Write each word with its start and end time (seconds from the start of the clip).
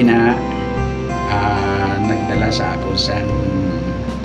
ina 0.00 0.32
ah, 1.28 1.94
nagdala 2.00 2.48
sa 2.48 2.74
ako 2.74 2.96
sa 2.96 3.16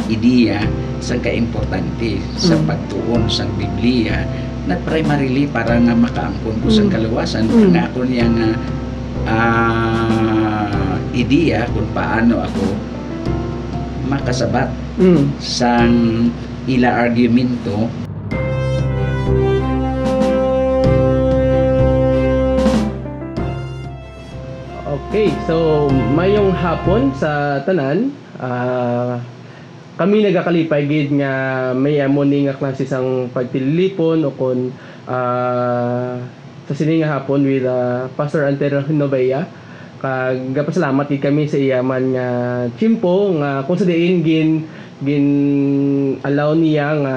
ideya 0.07 0.63
sa 1.03 1.19
kaimportante 1.19 2.17
sa 2.39 2.55
Mm. 2.55 2.63
pagtuon 2.65 3.23
sa 3.27 3.43
Biblia 3.59 4.23
na 4.65 4.73
primarily 4.81 5.45
para 5.45 5.77
nga 5.77 5.93
makaangkon 5.93 6.57
ko 6.63 6.67
sa 6.71 6.81
Mm. 6.81 6.89
kaluwasan 6.89 7.45
Mm. 7.45 7.69
nga 7.75 7.81
ako 7.91 7.99
niya 8.07 8.25
nga 8.31 8.49
ah, 9.27 10.95
ideya 11.11 11.67
kung 11.75 11.89
paano 11.91 12.41
ako 12.41 12.63
makasabat 14.07 14.69
Mm. 14.95 15.23
sang 15.37 15.95
ila 16.65 17.05
argumento 17.05 17.91
so 25.45 25.85
mayong 26.17 26.49
hapon 26.49 27.13
sa 27.13 27.61
tanan. 27.61 28.09
ah 28.41 29.21
kami 29.95 30.27
nagakalipay 30.27 30.83
gid 30.91 31.09
nga 31.23 31.71
may 31.71 32.03
amo 32.03 32.27
ni 32.27 32.43
nga 32.43 32.59
klase 32.59 32.83
sang 32.83 33.31
pagtilipon 33.31 34.27
o 34.27 34.35
kon 34.35 34.73
ah, 35.07 36.19
sa 36.67 36.73
sini 36.75 36.99
nga 36.99 37.15
hapon 37.15 37.47
with 37.47 37.63
ah, 37.63 38.11
Pastor 38.11 38.43
Antero 38.43 38.83
Novea. 38.91 39.47
Kag 40.01 40.51
gapasalamat 40.51 41.07
gid 41.07 41.23
kami 41.23 41.47
sa 41.47 41.55
iyaman 41.55 42.03
nga 42.11 42.27
chimpo 42.75 43.31
nga 43.39 43.63
kung 43.63 43.79
sa 43.79 43.87
diin 43.87 44.19
gin 44.25 44.67
gin 45.03 45.27
allow 46.23 46.55
niya 46.55 46.95
nga 47.03 47.15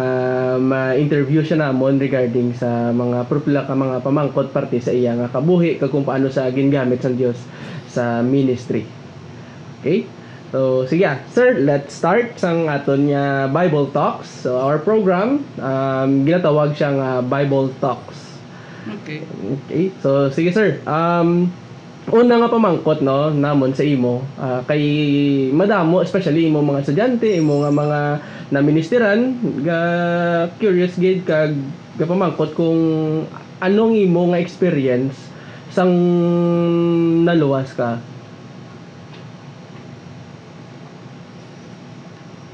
ma-interview 0.58 1.46
siya 1.46 1.62
namon 1.62 1.98
regarding 1.98 2.50
sa 2.54 2.90
mga 2.90 3.30
propila 3.30 3.62
ka 3.66 3.74
mga 3.74 4.02
pamangkot 4.02 4.50
parte 4.50 4.82
sa 4.82 4.90
iya 4.90 5.14
nga 5.14 5.30
kabuhi 5.30 5.78
kag 5.78 5.94
kung 5.94 6.02
paano 6.02 6.26
sa 6.26 6.50
gingamit 6.50 6.98
sa 6.98 7.14
Dios 7.14 7.38
sa 7.88 8.20
ministry. 8.20 8.86
Okay? 9.80 10.06
So, 10.48 10.88
sige, 10.88 11.04
ah. 11.04 11.20
sir, 11.28 11.60
let's 11.60 11.92
start 11.92 12.40
sang 12.40 12.72
aton 12.72 13.12
nga 13.12 13.52
Bible 13.52 13.92
Talks. 13.92 14.28
So, 14.28 14.56
our 14.56 14.80
program, 14.80 15.44
um, 15.60 16.24
ginatawag 16.24 16.72
siyang 16.72 16.96
ah, 17.00 17.20
Bible 17.20 17.68
Talks. 17.84 18.40
okay 18.88 19.20
Okay? 19.68 19.92
So, 20.00 20.32
sige, 20.32 20.56
sir. 20.56 20.80
Um, 20.88 21.52
una 22.08 22.40
nga 22.40 22.48
pamangkot, 22.48 23.04
no, 23.04 23.28
namon 23.28 23.76
sa 23.76 23.84
imo, 23.84 24.24
ah, 24.40 24.64
kay 24.64 24.80
madamo, 25.52 26.00
especially 26.00 26.48
imo 26.48 26.64
mga 26.64 26.80
estudyante, 26.80 27.28
imo 27.28 27.60
nga 27.60 27.72
mga 27.72 27.98
naministeran, 28.48 29.36
ga 29.60 29.80
curious 30.56 30.96
gid 30.96 31.28
kag 31.28 31.52
ga 32.00 32.08
pamangkot 32.08 32.56
kung 32.56 32.80
anong 33.60 33.92
imo 34.00 34.32
nga 34.32 34.40
experience 34.40 35.28
sang 35.78 35.94
naluwas 37.22 37.70
ka. 37.78 38.02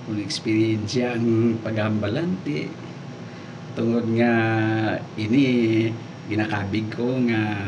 kung 0.05 0.21
experience 0.21 0.93
ang 1.01 1.57
paghambalante 1.65 2.69
tungod 3.73 4.05
nga 4.21 4.33
ini 5.17 5.89
ginakabig 6.29 6.85
ko 6.93 7.17
nga 7.25 7.65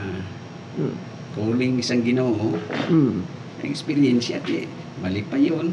Mm. 0.76 0.92
calling 1.32 1.80
isang 1.80 2.04
Ginoo 2.04 2.52
Mm. 2.92 3.24
ang 3.56 3.64
experience 3.72 4.28
ti 4.44 4.68
mali 5.00 5.24
pa 5.24 5.40
yun 5.40 5.72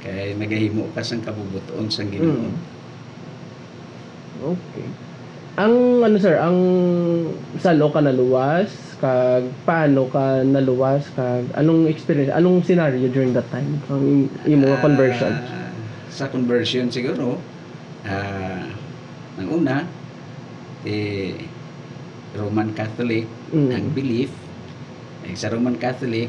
kay 0.00 0.32
nagahimo 0.40 0.88
ka 0.96 1.04
sang 1.04 1.20
kabubuton 1.20 1.92
sang 1.92 2.08
Ginoo 2.08 2.48
Mm. 2.48 2.56
Okay. 4.48 5.07
Ang 5.58 6.06
ano 6.06 6.16
sir, 6.22 6.38
ang 6.38 6.54
salo 7.58 7.90
ka 7.90 7.98
naluwas, 7.98 8.70
kag 9.02 9.42
paano 9.66 10.06
ka 10.06 10.46
naluwas, 10.46 11.10
kag 11.18 11.50
anong 11.58 11.90
experience, 11.90 12.30
anong 12.30 12.62
scenario 12.62 13.10
during 13.10 13.34
that 13.34 13.46
time? 13.50 13.82
Ang 13.90 14.30
imo 14.46 14.70
nga 14.70 14.78
conversion. 14.78 15.34
Sa 16.14 16.30
conversion 16.30 16.86
siguro 16.94 17.42
ah 18.06 18.70
ang 19.34 19.48
una 19.50 19.82
eh 20.86 21.34
Roman 22.38 22.70
Catholic 22.70 23.26
Mm. 23.48 23.72
ang 23.72 23.86
belief 23.96 24.28
eh, 25.24 25.32
sa 25.32 25.48
Roman 25.48 25.72
Catholic 25.80 26.28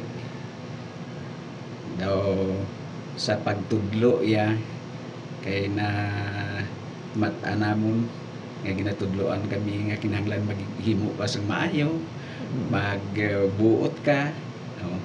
daw 2.00 2.48
sa 3.20 3.36
pagtudlo 3.44 4.24
ya 4.24 4.56
kay 5.44 5.68
na 5.68 6.08
matanamon 7.20 8.08
nga 8.60 8.72
ginatudloan 8.76 9.48
kami 9.48 9.88
nga 9.90 9.98
kinahanglan 10.00 10.44
maghimo 10.44 11.16
ka 11.16 11.26
sa 11.26 11.40
maayo 11.48 11.96
magbuot 12.68 13.96
ka 14.04 14.36
no? 14.82 15.00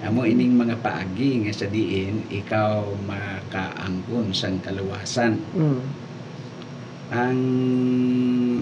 amo 0.00 0.24
ining 0.24 0.56
mga 0.56 0.80
paagi 0.80 1.44
nga 1.44 1.52
sa 1.52 1.68
diin 1.68 2.24
ikaw 2.32 2.88
makaangkon 3.04 4.32
sang 4.32 4.56
kaluwasan 4.64 5.36
Mm. 5.52 5.80
ang 7.10 7.40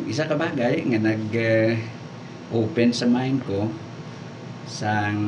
isa 0.08 0.24
ka 0.24 0.34
bagay 0.34 0.82
nga 0.88 0.98
nag 0.98 1.28
eh, 1.30 1.78
open 2.50 2.90
sa 2.90 3.04
mind 3.04 3.44
ko 3.44 3.68
sang 4.64 5.20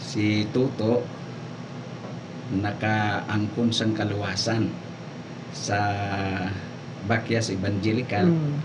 si 0.00 0.48
Tuto 0.50 1.04
nakaangkon 2.54 3.70
sang 3.70 3.92
kaluwasan 3.92 4.72
sa 5.52 5.78
Bakyas 7.04 7.48
Evangelical 7.48 8.26
Mm. 8.26 8.56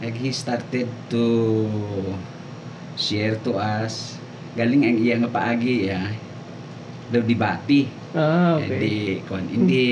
and 0.00 0.14
he 0.14 0.30
started 0.30 0.84
to 1.08 1.24
share 2.94 3.34
to 3.38 3.56
us 3.56 4.18
galing 4.54 4.84
ang 4.84 4.96
iya 4.96 5.18
nga 5.18 5.28
paagi 5.28 5.88
ya 5.88 6.00
daw 7.08 7.20
debate 7.20 7.90
Ah, 8.14 8.62
hindi 8.62 9.18
okay. 9.18 9.26
kon 9.26 9.42
hindi 9.44 9.84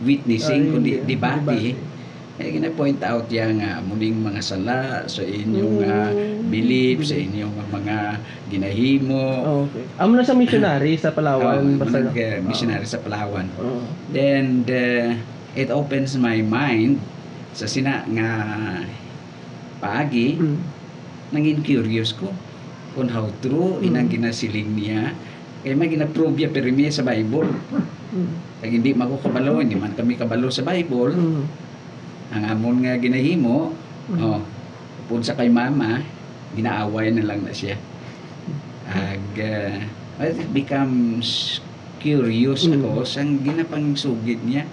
witnessing 0.00 0.62
Ah, 0.64 0.72
kundi 0.72 0.90
hindi. 0.96 1.04
debate 1.06 1.76
kaya 2.34 2.56
gina-point 2.56 3.00
out 3.02 3.28
ya 3.28 3.52
nga 3.52 3.84
muling 3.84 4.16
mga 4.16 4.40
sala 4.40 4.80
sa 5.04 5.20
inyong 5.20 5.76
Mm. 5.76 6.48
belief 6.48 7.04
sa 7.04 7.12
inyong 7.14 7.52
mga 7.68 7.96
ginahimo 8.48 9.24
Okay. 9.68 9.84
Amo 9.98 10.16
na 10.16 10.24
sa 10.24 10.32
missionary 10.32 10.96
sa 10.96 11.12
Palawan, 11.12 11.76
Oh, 11.76 11.78
basta 11.78 12.00
uh, 12.00 12.40
missionary 12.40 12.88
sa 12.88 12.96
Palawan 12.96 13.44
Oh. 13.56 13.84
then 14.08 14.64
the, 14.64 15.12
it 15.52 15.68
opens 15.68 16.14
my 16.14 16.38
mind 16.40 17.02
sa 17.50 17.66
sina 17.66 18.06
nga 18.06 18.28
paagi 19.80 20.36
Mm. 20.38 20.58
nangin 21.30 21.60
curious 21.62 22.12
ko 22.12 22.30
kung 22.94 23.08
how 23.08 23.26
true 23.40 23.78
Mm. 23.78 23.86
inang 23.86 24.08
ginasiling 24.08 24.70
niya 24.74 25.14
kaya 25.60 25.76
may 25.76 25.88
ginaprove 25.88 26.36
ya 26.36 26.48
pero 26.48 26.68
niya 26.68 26.90
sa 26.90 27.02
Bible 27.02 27.48
Mm. 28.12 28.30
kaya 28.60 28.70
hindi 28.70 28.90
mako 28.92 29.18
kabalo 29.20 29.58
hindi 29.58 29.74
man 29.74 29.94
kami 29.94 30.14
kabalo 30.14 30.48
sa 30.48 30.62
Bible 30.62 31.14
Mm. 31.14 31.42
ang 32.30 32.44
amon 32.46 32.76
nga 32.84 32.94
ginahimo 32.96 33.74
Mm. 34.10 34.18
oh 34.20 34.40
pud 35.10 35.22
sa 35.22 35.34
kay 35.34 35.50
mama 35.50 36.02
ginaaway 36.54 37.10
na 37.10 37.26
lang 37.26 37.42
na 37.42 37.50
siya 37.50 37.74
ag 38.90 39.26
uh, 39.38 39.78
it 40.20 40.38
becomes 40.52 41.58
curious 41.98 42.66
Mm. 42.66 42.78
ako 42.78 43.02
sang 43.02 43.40
ginapang 43.40 43.94
sugid 43.94 44.38
niya 44.42 44.66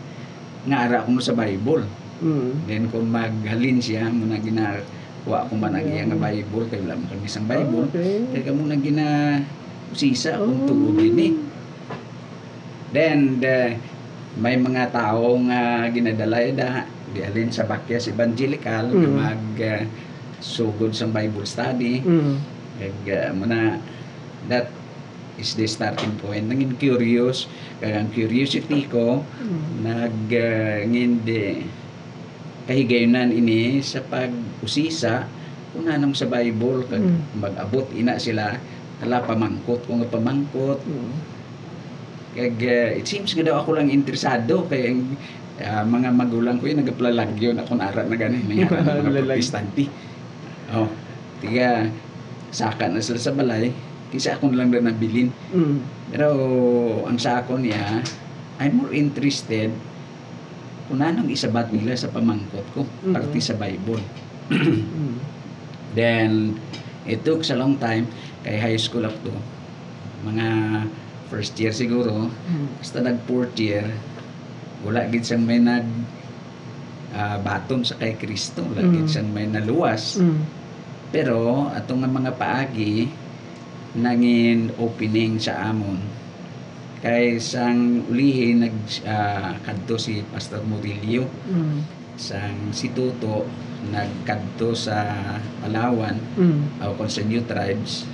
nga 0.67 0.77
ara 0.83 1.01
ko 1.01 1.09
mo 1.09 1.19
sa 1.19 1.33
Bible 1.33 1.87
Mm. 2.17 2.49
then 2.65 2.83
kung 2.89 3.07
maghalin 3.07 3.77
siya 3.77 4.09
mo 4.09 4.25
na 4.25 4.41
ginawa 4.41 4.81
ko 5.45 5.53
man 5.53 5.69
ang 5.71 5.85
iya 5.85 6.01
nga 6.01 6.17
Bible 6.17 6.65
kay 6.65 6.81
wala 6.81 6.97
mo 6.97 7.05
kami 7.07 7.29
sang 7.29 7.45
Bible 7.45 7.85
Okay. 7.87 8.25
kaya 8.33 8.51
mo 8.51 8.65
na 8.65 8.73
gina 8.75 9.07
sisa 9.93 10.33
kung 10.35 10.65
Oh. 10.65 10.67
tuod 10.67 10.97
din 10.97 11.13
eh 11.15 11.33
then 12.89 13.37
the, 13.37 13.75
may 14.37 14.55
mga 14.55 14.89
tao 14.89 15.37
nga 15.45 15.85
ginadala 15.87 16.39
da 16.53 16.69
di 17.07 17.21
alin 17.21 17.49
sa 17.49 17.63
Bakyas 17.63 18.07
Evangelical 18.07 18.91
Mm. 18.91 19.13
mag 19.13 19.43
uh, 19.57 19.83
sugod 20.39 20.93
sa 20.93 21.05
Bible 21.05 21.45
study 21.45 22.01
Mm. 22.01 22.35
kag 22.77 22.99
uh, 23.07 23.29
muna 23.31 23.77
that 24.47 24.73
is 25.37 25.53
the 25.53 25.65
starting 25.65 26.13
point 26.17 26.49
nangin 26.49 26.73
curious 26.75 27.45
kag 27.79 27.93
ang 27.93 28.09
curiosity 28.11 28.85
ko 28.85 29.21
Mm. 29.37 29.63
nag 29.85 30.17
uh, 30.33 30.77
ngindi 30.83 31.63
kahigayunan 32.67 33.31
ini 33.31 33.79
sa 33.79 34.03
pag-usisa 34.03 35.29
kung 35.71 35.87
anong 35.87 36.17
sa 36.17 36.27
Bible 36.27 36.83
kag 36.85 36.99
Mm. 36.99 37.37
mag-abot 37.37 37.87
ina 37.93 38.17
sila 38.17 38.57
hala 38.97 39.17
pamangkot 39.21 39.85
kung 39.85 40.01
pamangkot 40.03 40.81
Mm. 40.83 41.11
kag 42.33 42.57
uh, 42.59 42.89
it 42.97 43.05
seems 43.05 43.31
nga 43.31 43.45
daw 43.45 43.61
ako 43.61 43.77
lang 43.77 43.89
interesado 43.89 44.65
kay 44.67 44.89
ang 44.91 45.15
uh, 45.61 45.83
mga 45.85 46.09
magulang 46.11 46.57
ko 46.57 46.65
yung 46.65 46.81
nagaplalag 46.81 47.33
yun 47.37 47.57
ako 47.57 47.77
nara 47.77 48.03
na 48.03 48.17
gani 48.17 48.41
nangyara 48.41 48.77
ng 49.01 49.05
mga 49.05 49.21
protestanti 49.29 49.85
oh 50.73 50.89
tiga 51.39 51.87
saka 52.49 52.89
na 52.89 52.99
sila 52.99 53.21
sa 53.21 53.31
balay 53.31 53.69
kisa 54.07 54.35
ako 54.35 54.49
lang 54.49 54.69
na 54.69 54.87
nabilin 54.87 55.29
Mm. 55.49 55.77
pero 56.09 56.27
ang 57.03 57.17
sa 57.17 57.41
ako 57.41 57.59
niya 57.59 57.99
I'm 58.57 58.73
more 58.75 58.91
interested 58.91 59.69
kung 60.87 60.99
anong 60.99 61.27
isabat 61.27 61.69
nila 61.69 61.93
sa 61.93 62.07
pamangkot 62.07 62.63
ko 62.71 62.81
Mhm. 63.03 63.11
parte 63.11 63.37
sa 63.37 63.53
Bible 63.53 64.01
Mm. 64.47 64.83
then 65.97 66.55
it 67.03 67.23
took 67.23 67.43
a 67.43 67.55
long 67.55 67.75
time 67.75 68.07
kay 68.39 68.55
high 68.55 68.79
school 68.79 69.03
ako 69.03 69.27
to. 69.27 69.35
Mga 70.23 70.47
first 71.27 71.55
year 71.55 71.71
siguro, 71.71 72.31
Mm. 72.31 72.67
basta 72.77 72.99
nag 72.99 73.19
fourth 73.23 73.55
year, 73.57 73.83
wala 74.81 75.03
gid 75.05 75.23
siyang 75.23 75.43
may 75.43 75.59
nag 75.59 75.83
ah, 77.09 77.39
baton 77.39 77.81
sa 77.81 77.95
kay 77.95 78.15
Kristo, 78.15 78.61
wala 78.61 78.83
Mm. 78.83 78.91
gid 78.93 79.07
siyang 79.09 79.29
may 79.31 79.47
naluwas. 79.47 80.15
Mm. 80.15 80.39
Pero 81.09 81.37
atong 81.69 82.03
mga 82.03 82.31
paagi 82.31 83.07
nangin 83.97 84.69
opening 84.77 85.41
sa 85.41 85.73
amon. 85.73 85.97
Kay 86.97 87.37
sang 87.37 88.05
ulihi 88.09 88.57
nag 88.57 88.73
ah, 89.05 89.53
kadto 89.61 89.97
si 89.97 90.21
Pastor 90.25 90.65
Murillo 90.65 91.29
Mm. 91.45 91.77
sang 92.17 92.73
si 92.73 92.89
Tuto 92.89 93.45
nagkadto 93.93 94.73
sa 94.73 95.13
Palawan 95.61 96.17
Mm. 96.33 96.81
o 96.81 96.97
kung 96.97 97.09
sa 97.09 97.21
New 97.21 97.45
Tribes. 97.45 98.09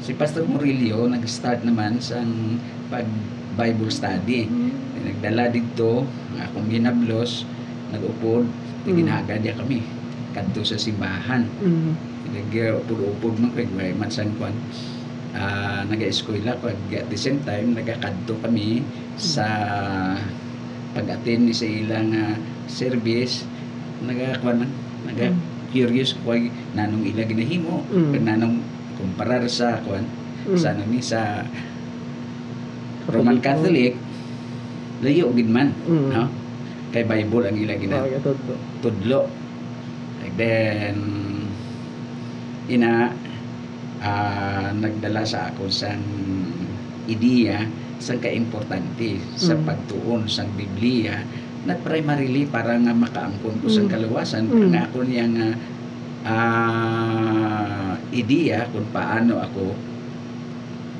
Si 0.00 0.12
Pastor 0.12 0.44
Murillo 0.44 1.08
nag-start 1.08 1.64
naman 1.64 1.96
sang 2.00 2.60
pag 2.92 3.08
Bible 3.56 3.88
study. 3.88 4.44
Nagdala 5.00 5.48
dito, 5.48 6.04
ang 6.04 6.38
akong 6.44 6.68
ginablos, 6.68 7.48
nag-upod, 7.88 8.44
Mm. 8.84 8.96
ginagad 8.96 9.40
niya 9.40 9.56
kami. 9.56 9.80
Kadto 10.32 10.60
sa 10.60 10.76
simbahan. 10.76 11.48
Mm. 11.60 11.92
nag-upod-upod 12.30 13.42
man 13.42 13.50
kay 13.56 13.66
may 13.74 13.90
mansan 13.90 14.30
kwan 14.38 14.54
ah 15.30 15.86
naga-eskwela 15.86 16.58
ko 16.58 16.68
at 16.68 16.78
the 17.06 17.16
same 17.16 17.38
time 17.40 17.70
nagakadto 17.72 18.34
kami 18.40 18.82
sa 19.14 19.46
pag-attend 20.90 21.46
ni 21.46 21.54
sa 21.54 21.66
ilang 21.66 22.10
ah, 22.12 22.34
service 22.66 23.46
nagakwan 24.02 24.66
man 24.66 24.70
naga 25.04 25.30
curious 25.70 26.18
ko 26.18 26.34
ay 26.34 26.50
nanong 26.74 27.06
ila 27.06 27.22
ginahimo 27.22 27.86
Mm. 27.86 28.10
kag 28.10 28.24
nanong 28.26 28.56
kumparar 28.98 29.46
sa 29.46 29.78
kwan 29.80 30.02
Mm. 30.44 30.58
sa 30.58 30.66
ano 30.72 30.82
ni 30.84 30.98
sa 30.98 31.46
Roman 33.06 33.38
Catholic 33.38 33.94
layo 35.00 35.30
gid 35.32 35.46
man 35.46 35.70
Mm. 35.84 36.10
no 36.10 36.26
kay 36.90 37.06
Bible 37.06 37.44
ang 37.44 37.54
ila 37.54 37.74
gina 37.76 38.02
totoo. 38.18 38.54
tudlo. 38.82 39.30
And 40.20 40.34
then, 40.36 40.96
ina, 42.66 43.14
ah, 44.00 44.72
nagdala 44.72 45.22
sa 45.22 45.48
ako 45.48 45.68
sang 45.68 46.00
ideya 47.04 47.64
sa 48.00 48.16
kaimportante 48.16 49.20
sa 49.36 49.52
Mm. 49.52 49.62
pagtuon 49.62 50.22
sa 50.24 50.48
Biblia 50.48 51.20
na 51.60 51.76
primarily 51.76 52.44
para 52.44 52.72
nga 52.74 52.96
makaangkon 52.96 53.60
ko 53.60 53.66
sa 53.68 53.82
Mm. 53.82 53.88
kaluwasan 53.88 54.44
Mm. 54.46 54.62
ang 54.64 54.74
ako 54.82 54.98
niya 55.04 55.26
nga 55.28 55.48
ah, 56.22 57.92
ideya 58.10 58.64
kung 58.68 58.88
paano 58.90 59.36
ako 59.38 59.72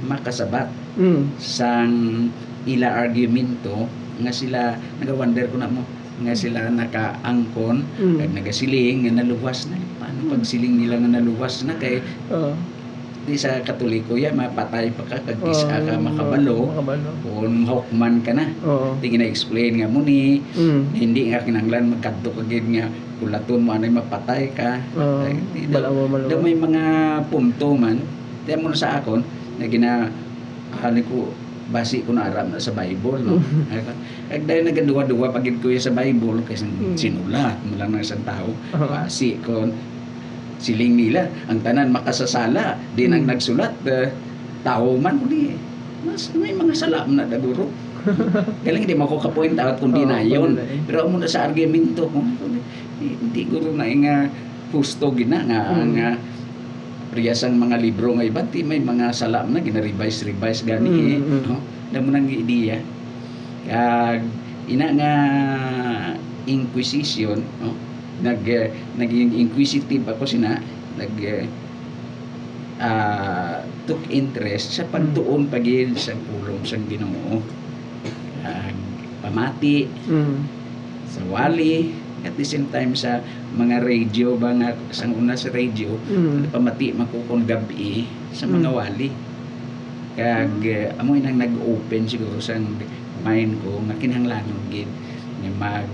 makasabat 0.03 0.69
Mm. 0.97 1.23
sang 1.37 1.95
ila 2.65 2.89
argumento 2.99 3.89
nga 4.21 4.29
sila 4.31 4.61
nagawonder 4.99 5.49
ko 5.49 5.57
na 5.57 5.69
mo 5.69 5.81
nga 6.21 6.37
sila 6.37 6.69
nakaangkon 6.69 7.81
Mm. 7.97 8.17
kag 8.19 8.33
nagasiling 8.35 8.97
nga 9.07 9.13
naluwas 9.17 9.69
na 9.69 9.81
paano 9.97 10.29
pag 10.29 10.45
siling 10.45 10.77
nila 10.77 11.01
nga 11.01 11.17
naluwas 11.17 11.65
na 11.65 11.77
kay 11.77 12.05
Ah. 12.29 12.53
Di 13.21 13.37
sa 13.37 13.61
katoliko 13.61 14.17
ya 14.17 14.33
mapatay 14.33 14.89
pa 14.91 15.05
ka 15.05 15.21
kag 15.21 15.45
isa 15.45 15.69
Ah, 15.69 15.79
ka 15.79 16.01
makabalo 16.01 16.73
Makabalo. 16.73 17.11
kung 17.21 17.69
hawkman 17.69 18.25
ka 18.25 18.33
na 18.33 18.49
Oo. 18.65 18.97
di 18.97 19.13
na 19.13 19.29
explain 19.29 19.77
nga 19.77 19.87
mo 19.87 20.01
ni 20.01 20.41
Mm. 20.57 20.97
hindi 20.97 21.29
nga 21.29 21.45
kinanglan 21.45 21.93
magkadto 21.93 22.33
ka 22.33 22.43
nga 22.43 22.89
kulaton 23.21 23.61
mo 23.61 23.77
anay 23.77 23.93
mapatay 23.93 24.49
ka 24.51 24.81
Oo. 24.97 25.21
Ay, 25.21 25.37
di 25.53 25.69
daw 25.69 25.93
malawa. 25.93 26.41
may 26.41 26.57
mga 26.57 26.85
punto 27.29 27.77
man 27.77 28.01
di 28.41 28.57
mo 28.57 28.73
sa 28.73 28.99
akon 28.99 29.21
na 29.61 29.69
gina 29.69 30.09
ano 30.73 31.01
ko 31.05 31.29
basi 31.71 32.03
ko 32.03 32.11
na 32.11 32.27
aram 32.27 32.51
na 32.51 32.59
sa 32.59 32.73
Bible 32.73 33.21
no 33.21 33.37
kag 34.27 34.43
dahil 34.43 34.65
nagaduwa-duwa 34.65 35.29
pagid 35.31 35.61
ko 35.61 35.69
sa 35.77 35.93
Bible 35.93 36.41
kasi 36.43 36.65
Mm. 36.65 36.97
sinulat 36.97 37.61
mo 37.63 37.77
lang 37.77 37.93
ng 37.93 38.01
isang 38.01 38.25
tao 38.25 38.49
Oo. 38.49 38.89
basi 38.89 39.37
ko 39.39 39.69
siling 40.61 40.95
nila 40.95 41.27
ang 41.49 41.59
tanan 41.59 41.89
makasasala 41.89 42.77
di 42.93 43.09
nang 43.09 43.25
Mm. 43.25 43.31
nagsulat 43.33 43.75
eh, 43.85 44.13
tao 44.61 44.95
man 44.95 45.17
uli 45.19 45.57
mas 46.01 46.29
may 46.33 46.53
mga 46.53 46.77
salam 46.77 47.13
na 47.13 47.25
daguro 47.25 47.69
Galing 48.65 48.89
hindi 48.89 48.97
mo 48.97 49.05
ko 49.05 49.21
ka-point 49.21 49.53
out 49.57 49.77
kung 49.77 49.93
di 49.93 50.01
Oo, 50.01 50.09
na 50.09 50.25
yun. 50.25 50.57
kung 50.57 50.65
yun. 50.65 50.85
Pero 50.89 51.05
amo 51.05 51.21
na 51.21 51.29
sa 51.29 51.45
argumento 51.45 52.09
ko, 52.09 52.25
hindi 52.97 53.43
guro 53.45 53.77
na 53.77 53.85
nga 53.85 54.25
husto 54.73 55.13
gina 55.13 55.45
nga 55.45 55.69
Mm. 55.77 55.89
nga 55.93 56.09
priyasang 57.13 57.61
mga 57.61 57.77
libro 57.77 58.17
nga 58.17 58.25
iba 58.25 58.41
ti 58.49 58.65
may 58.65 58.81
mga 58.81 59.13
salam 59.13 59.53
na 59.53 59.61
gina-revise 59.61 60.25
revise 60.25 60.65
gani 60.65 60.89
eh. 60.89 61.19
Mm, 61.19 61.29
mm. 61.29 61.43
No? 61.45 61.61
Damo 61.93 62.09
nang 62.09 62.25
ideya. 62.25 62.81
Kag 63.69 64.25
ina 64.65 64.87
nga 64.97 65.13
inquisition, 66.47 67.37
no? 67.61 67.77
Nag 68.21 68.41
eh, 68.45 68.69
naging 68.95 69.33
inquisitive 69.35 70.05
ako 70.05 70.25
sina 70.25 70.61
nag 70.95 71.15
ah, 72.79 73.61
took 73.85 74.01
interest 74.09 74.77
sa 74.77 74.85
pagtuon 74.85 75.49
pagil 75.49 75.97
sa 75.97 76.13
pulong 76.17 76.61
sa 76.63 76.77
Ginoo. 76.79 77.41
Kag 78.41 78.77
pamati 79.21 79.85
Mm. 80.09 80.37
sa 81.05 81.21
wali 81.27 81.93
at 82.21 82.37
the 82.37 82.45
same 82.45 82.69
time 82.69 82.93
sa 82.93 83.21
mga 83.53 83.81
radio 83.81 84.37
ba 84.37 84.53
nga 84.53 84.73
sang 84.91 85.13
una 85.13 85.35
sa 85.35 85.49
radio 85.51 85.93
Mm. 86.09 86.49
pamati 86.49 86.93
makukon 86.93 87.45
gabi 87.45 88.05
sa 88.33 88.45
mga 88.45 88.69
Mm. 88.69 88.77
wali 88.77 89.09
kag 90.11 90.57
uh, 90.61 90.99
amo 90.99 91.15
inang 91.15 91.39
nag-open 91.39 92.05
siguro 92.05 92.37
sa 92.39 92.57
mind 93.21 93.61
ko 93.63 93.79
nga 93.85 93.95
kinahanglanon 93.95 94.61
gid 94.69 94.89
nga 95.41 95.51
mag 95.55 95.87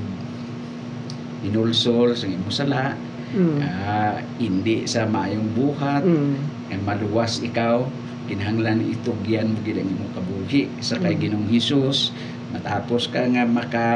inulsol 1.46 2.12
sa 2.12 2.26
imong 2.26 2.52
sala 2.52 2.94
Mm. 3.26 3.58
ah, 3.58 4.16
hindi 4.38 4.86
sa 4.86 5.02
maayong 5.04 5.50
buhat 5.52 6.06
Mm. 6.06 6.34
nga 6.70 6.76
maluwas 6.86 7.42
ikaw 7.42 7.82
kinahanglan 8.26 8.86
itugyan 8.86 9.50
mo 9.50 9.58
gid 9.62 9.78
ang 9.78 9.90
imong 9.90 10.12
kabuhi 10.14 10.70
sa 10.78 10.94
kay 10.96 11.14
Mm. 11.14 11.20
Ginoong 11.20 11.48
Hesus 11.50 12.14
matapos 12.50 13.10
ka 13.10 13.26
nga 13.26 13.42
maka 13.42 13.86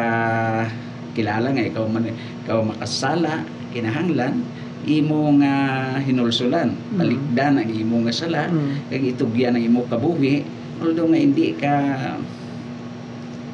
kilala 1.14 1.55
nga 1.55 1.62
ikaw 1.62 1.87
man 1.87 2.11
ikaw 2.43 2.58
makasala 2.62 3.46
kinahanglan 3.70 4.43
imo 4.82 5.31
nga 5.39 5.55
hinulsulan 6.03 6.74
Mm. 6.74 6.98
paligdan 6.98 7.55
ang 7.55 7.70
imo 7.70 7.96
nga 8.03 8.13
sala 8.13 8.51
Mm. 8.51 8.91
kag 8.91 9.05
itugyan 9.15 9.55
ang 9.55 9.63
imo 9.63 9.86
kabuhi 9.86 10.43
although 10.82 11.06
nga 11.06 11.20
hindi 11.22 11.55
ka 11.55 11.74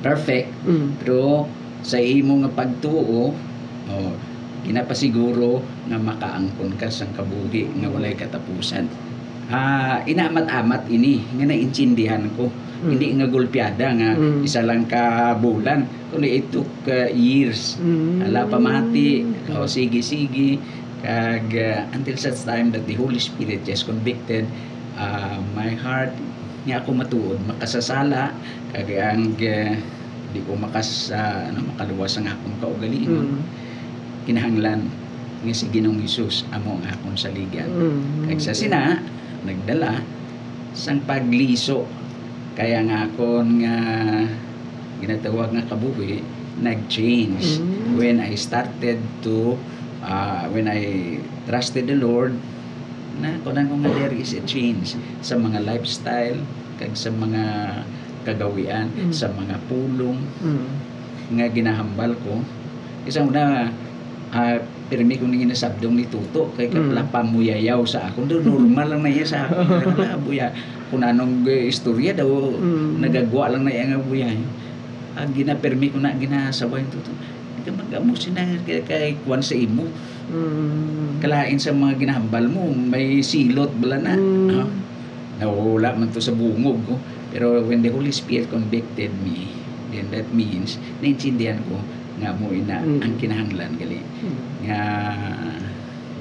perfect 0.01 0.49
Mm. 0.65 0.89
pero 1.01 1.47
sa 1.83 2.01
imo 2.01 2.43
nga 2.43 2.51
pagtuo 2.51 3.33
oh, 3.91 4.13
ginapasiguro 4.67 5.63
nga 5.87 5.99
makaangkon 5.99 6.75
ka 6.75 6.91
sa 6.91 7.07
kabuhi 7.15 7.71
nga 7.79 7.89
walay 7.89 8.19
katapusan. 8.19 8.91
Ah, 9.47 10.03
inaamat-amat 10.03 10.91
ini 10.91 11.23
nga 11.39 11.47
naintindihan 11.47 12.27
ko. 12.35 12.51
Mm. 12.51 12.89
Hindi 12.91 13.07
nga 13.15 13.27
gulpiada 13.31 13.87
nga 13.95 14.11
Mm. 14.19 14.43
isa 14.43 14.61
lang 14.67 14.85
ka 14.91 15.33
bulan 15.39 15.87
kundi 16.11 16.43
it 16.43 16.51
took 16.51 16.69
uh, 16.91 17.07
years. 17.15 17.79
Mm. 17.79 18.27
Ala 18.27 18.45
pamati, 18.51 19.23
o 19.55 19.65
sige 19.71 20.03
sige 20.03 20.59
kag 21.01 21.47
uh, 21.55 21.87
until 21.95 22.19
such 22.19 22.43
time 22.43 22.75
that 22.75 22.83
the 22.91 22.97
Holy 22.99 23.23
Spirit 23.23 23.63
just 23.63 23.87
convicted 23.87 24.51
uh, 24.99 25.39
my 25.55 25.73
heart 25.79 26.11
nga 26.67 26.83
ako 26.83 26.91
matuod 26.99 27.39
makasasala 27.47 28.35
kag 28.75 28.91
ang 28.99 29.31
uh, 29.39 29.73
di 30.35 30.41
ko 30.43 30.59
makas 30.59 31.15
uh, 31.15 31.47
ano 31.49 31.71
makaluwas 31.71 32.19
ang 32.19 32.27
akong 32.27 32.57
kaugalingon 32.59 33.39
Mm. 33.39 33.65
Kinahanglan 34.27 34.91
nga 35.41 35.55
si 35.55 35.71
Ginoong 35.71 36.03
Hesus 36.03 36.43
amo 36.51 36.77
ang 36.77 36.85
akong 36.85 37.15
saligan 37.15 37.71
Mm. 37.71 38.27
kag 38.27 38.41
sa 38.43 38.51
sina 38.51 38.99
nagdala 39.47 40.03
sang 40.75 41.01
pagliso 41.01 41.87
kaya 42.53 42.83
nga 42.83 43.07
akon 43.07 43.63
nga 43.63 43.77
ginatawag 44.99 45.53
nga 45.55 45.65
kabuhi 45.67 46.21
nag-change 46.59 47.61
Mm. 47.61 47.95
when 47.95 48.17
I 48.19 48.33
started 48.35 48.99
to 49.23 49.55
uh, 50.01 50.49
when 50.51 50.67
I 50.67 51.17
trusted 51.45 51.87
the 51.87 51.95
Lord 51.95 52.33
na 53.17 53.37
kunan 53.41 53.69
ko 53.69 53.77
nga 53.81 53.93
there 53.95 54.13
is 54.13 54.33
a 54.33 54.43
change 54.43 54.97
sa 55.21 55.37
mga 55.37 55.63
lifestyle 55.63 56.41
kag 56.77 56.97
sa 56.97 57.09
mga 57.09 57.45
kagawian 58.25 58.89
Mm. 58.91 59.13
sa 59.13 59.29
mga 59.31 59.61
pulong 59.69 60.19
Mm. 60.43 60.67
nga 61.37 61.47
ginahambal 61.49 62.17
ko 62.25 62.41
isa 63.07 63.23
una 63.23 63.71
uh, 64.31 64.57
pirmi 64.87 65.19
ko 65.19 65.27
nang 65.27 65.39
ginasabdong 65.39 65.95
ni 65.95 66.07
Tuto 66.07 66.51
kay 66.55 66.67
Mm. 66.67 66.75
kapla 66.91 67.03
pamuyayaw 67.13 67.83
sa 67.83 68.09
ako 68.09 68.25
do 68.25 68.39
normal 68.41 68.87
lang 68.89 69.03
na 69.03 69.11
iya 69.11 69.23
sa 69.23 69.47
ako 69.47 69.55
wala 69.93 70.15
buya 70.17 70.47
kung 70.87 71.03
anong 71.03 71.43
eh, 71.45 71.67
istorya 71.67 72.15
daw 72.15 72.27
Mm. 72.55 73.03
nagagwa 73.03 73.51
lang 73.51 73.63
na 73.63 73.73
iya 73.73 73.85
nga 73.87 73.99
buya 73.99 74.31
ang 75.17 75.31
ginapirmi 75.33 75.91
ko 75.91 75.99
na 75.99 76.15
ginasabay 76.15 76.81
yung 76.81 76.93
Tuto 76.93 77.11
mag-amo 77.67 78.15
sina 78.15 78.47
kay, 78.63 78.79
kay 78.83 79.19
kwan 79.23 79.43
sa 79.43 79.59
imo 79.59 79.91
Mm. 80.27 81.19
kalain 81.19 81.59
sa 81.59 81.71
mga 81.71 81.99
ginahambal 81.99 82.47
mo 82.47 82.67
may 82.71 83.19
silot 83.21 83.71
bala 83.77 83.99
na 83.99 84.15
Mm. 84.15 84.51
Ah, 84.53 84.69
nawala 85.37 85.93
man 85.93 86.09
to 86.09 86.17
sa 86.17 86.33
bungog 86.33 86.81
ko. 86.83 86.97
Pero 87.29 87.61
when 87.61 87.85
the 87.85 87.93
Holy 87.93 88.09
Spirit 88.09 88.49
convicted 88.49 89.13
me, 89.21 89.53
then 89.93 90.09
that 90.09 90.25
means, 90.33 90.81
naintindihan 90.99 91.61
ko 91.69 91.77
nga 92.17 92.33
mo 92.33 92.49
ina 92.51 92.81
Mm. 92.81 93.01
ang 93.01 93.15
kinahanglan 93.17 93.73
gali. 93.77 94.01
Mm. 94.01 94.37
Nga 94.65 94.81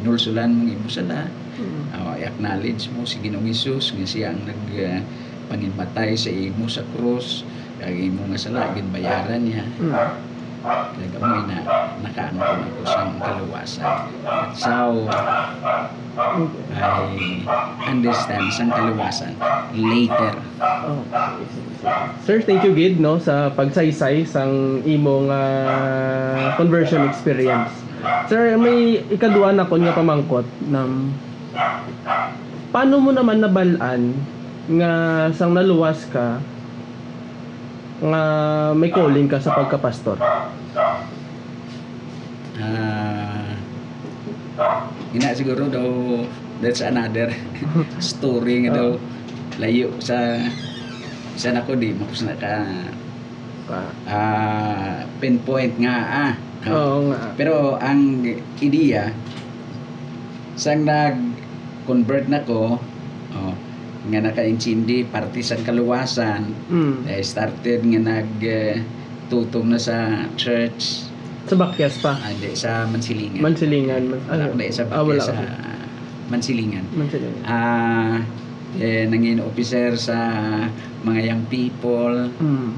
nulsulan 0.02 0.52
mong 0.52 0.70
ibusala, 0.72 1.28
Mm. 1.56 1.82
uh, 1.96 2.14
i-acknowledge 2.20 2.92
mo 2.92 3.08
si 3.08 3.24
Ginoong 3.24 3.48
Hesus 3.48 3.96
nga 3.96 4.04
siya 4.04 4.36
ang 4.36 4.44
nag 4.44 4.62
uh, 4.75 5.00
pangimatay 5.48 6.12
sa 6.14 6.28
imo 6.28 6.68
sa 6.68 6.84
krus 6.92 7.48
kag 7.78 7.96
imo 7.96 8.28
nga 8.28 8.36
sala 8.36 8.75
ginbayaran 8.75 9.40
niya 9.40 9.64
Mm. 9.80 9.94
Kag 10.66 11.14
mo 11.22 11.26
ina 11.46 11.58
nakaangkon 12.02 12.60
ako 12.66 12.82
sa 12.90 13.02
kaluwasan 13.22 13.86
at 14.26 14.50
so 14.58 15.06
I 16.76 17.06
understand 17.86 18.46
sa 18.50 18.64
kaluwasan 18.74 19.34
later 19.78 20.34
Oh. 20.86 21.04
Sir, 22.24 22.40
thank 22.42 22.64
you 22.64 22.72
gid 22.74 22.98
no 22.98 23.20
sa 23.20 23.52
pagsaysay 23.52 24.24
sang 24.26 24.82
imong 24.88 25.28
ah, 25.30 26.56
conversion 26.56 27.04
experience. 27.06 27.70
Sir, 28.32 28.56
may 28.56 29.04
ikaduha 29.12 29.52
na 29.52 29.68
ko 29.68 29.76
nga 29.78 29.94
pamangkot 29.94 30.48
nam 30.72 31.12
paano 32.76 33.00
mo 33.00 33.12
naman 33.16 33.40
nabalaan 33.40 34.16
nga 34.68 34.92
sang 35.32 35.56
naluwas 35.56 36.04
ka 36.12 36.44
nga 38.02 38.24
may 38.75 38.92
calling 38.92 39.28
ka 39.32 39.40
sa 39.40 39.56
pagkapastor? 39.56 40.20
Ah, 42.56 43.56
ina 45.12 45.36
siguro 45.36 45.68
daw 45.68 45.88
that's 46.64 46.80
another 46.84 47.32
story 48.00 48.68
nga 48.68 48.75
daw. 48.75 48.96
Layo 49.56 49.96
sa 50.04 50.40
isa 51.36 51.52
na 51.56 51.64
ko 51.64 51.75
di 51.75 51.96
mapus 51.96 52.28
na 52.28 52.36
ka. 52.36 52.56
Ah, 53.72 53.92
ah, 54.08 54.96
pinpoint 55.20 55.75
nga 55.80 55.96
ah. 56.30 56.34
Oo 56.66 57.14
nga. 57.14 57.30
pero 57.38 57.78
ang 57.78 58.25
ideya 58.58 59.14
sang 60.58 60.82
nag 60.82 61.20
convert 61.86 62.25
na 62.25 62.42
ko 62.42 62.82
oh, 63.38 63.54
nga 64.06 64.20
naka-intindi 64.22 65.04
parte 65.04 65.42
sa 65.42 65.58
kaluwasan 65.58 66.46
Mm. 66.68 66.96
I 67.08 67.22
started 67.22 67.82
nga 67.84 68.02
nag 68.02 68.30
eh, 68.40 68.82
tutong 69.26 69.68
na 69.68 69.78
sa 69.78 69.98
church 70.36 71.10
Sa 71.46 71.54
Bakyas 71.54 71.98
pa. 71.98 72.14
ah, 72.16 72.30
di, 72.32 72.54
sa 72.54 72.86
Mansilingan 72.86 73.38
Mansilingan. 73.40 74.04
Man, 74.10 74.22
di, 74.56 74.70
sa 74.70 74.86
ah, 74.88 75.02
wala 75.02 75.18
sa. 75.20 75.34
Mansilingan 76.26 76.86
Mansilingan. 76.92 77.42
ah 77.44 78.18
eh, 78.76 79.06
nangin 79.06 79.40
officer 79.40 79.94
sa 79.96 80.18
mga 81.02 81.22
young 81.24 81.44
people 81.48 82.30
Mm. 82.36 82.70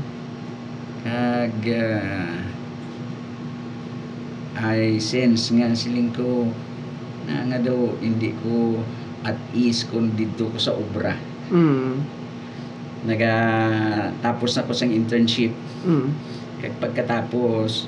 kag 1.01 1.55
ah, 1.71 2.35
I 4.57 4.97
sense 4.97 5.53
nga 5.53 5.69
siling 5.71 6.09
ko 6.11 6.49
na 7.23 7.45
nga 7.45 7.59
daw 7.61 7.77
hindi 7.99 8.33
ko 8.37 8.81
at 9.23 9.37
ease 9.51 9.85
kung 9.85 10.13
dito 10.13 10.45
ko 10.47 10.57
sa 10.57 10.73
obra 10.73 11.15
Mm. 11.47 12.03
naga 13.07 13.33
tapos 14.19 14.51
na 14.53 14.67
ko 14.67 14.73
sa 14.73 14.83
internship 14.83 15.53
Mm. 15.87 16.09
kag 16.59 16.73
pagkatapos 16.77 17.87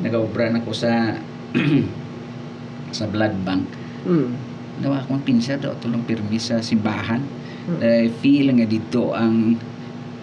nagaobra 0.00 0.50
na 0.50 0.60
ko 0.60 0.72
sa 0.72 1.14
sa 2.96 3.04
blood 3.06 3.36
bank 3.46 3.64
Mm. 4.02 4.32
daw 4.80 4.96
akong 4.96 5.22
pinsa 5.22 5.54
daw 5.54 5.76
tulong 5.78 6.02
pirmi 6.02 6.40
sa 6.40 6.58
simbahan 6.58 7.22
Mm. 7.70 7.78
I 7.78 8.08
feel 8.18 8.50
nga 8.50 8.66
dito 8.66 9.12
ang 9.12 9.54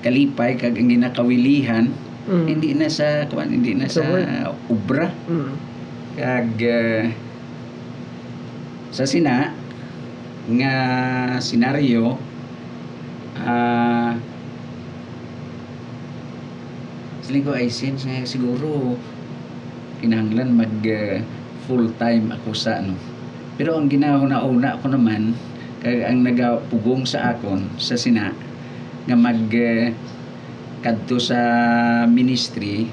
kalipay 0.02 0.58
kag 0.58 0.76
ang 0.76 0.90
ginakawilihan 0.92 1.86
Mm. 2.28 2.46
hindi 2.46 2.76
na 2.76 2.92
sa 2.92 3.24
kuan 3.26 3.48
hindi 3.48 3.72
na 3.72 3.88
Sa 3.88 4.04
sa 4.04 4.52
obra 4.68 5.08
Mm. 5.30 5.54
kag 6.18 6.52
eh, 6.60 7.08
sa 8.92 9.06
sina 9.06 9.54
nga 10.48 10.74
senaryo 11.44 12.16
ah 13.38 14.16
siling 17.28 17.44
ko 17.44 17.52
ay 17.52 17.68
sense 17.68 18.08
nga 18.08 18.24
siguro. 18.24 18.96
Kinahanglan 19.98 20.54
mag 20.54 20.78
eh, 20.86 21.26
full 21.66 21.90
time 21.98 22.30
ako 22.32 22.54
sa 22.54 22.80
ano. 22.80 22.94
Pero 23.58 23.76
ang 23.76 23.90
ginahuna-una 23.90 24.78
ko 24.78 24.94
naman 24.94 25.34
kag 25.82 26.06
ang 26.06 26.22
nagapugong 26.22 27.04
sa 27.04 27.34
akon 27.34 27.66
sa 27.82 27.98
sina 27.98 28.32
nga 29.10 29.16
mag 29.18 29.50
eh, 29.52 29.92
kadto 30.86 31.18
sa 31.18 31.40
ministry 32.06 32.88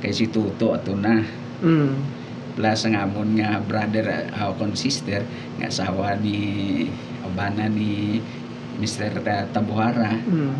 kay 0.00 0.12
si 0.16 0.26
Tuto 0.32 0.72
ato 0.72 0.96
na. 0.96 1.22
Mm. 1.60 2.15
Plus 2.56 2.80
ang 2.82 2.96
amon 2.96 3.36
nga 3.36 3.60
brother 3.60 4.08
uh, 4.32 4.48
akong 4.48 4.72
sister 4.72 5.20
nga 5.56 5.68
asawa 5.68 6.16
ni 6.16 6.38
obana 7.22 7.68
ni 7.68 8.18
Mr. 8.76 9.12
Ta- 9.20 9.44
Tabuhara 9.46 10.16
Mm. 10.18 10.52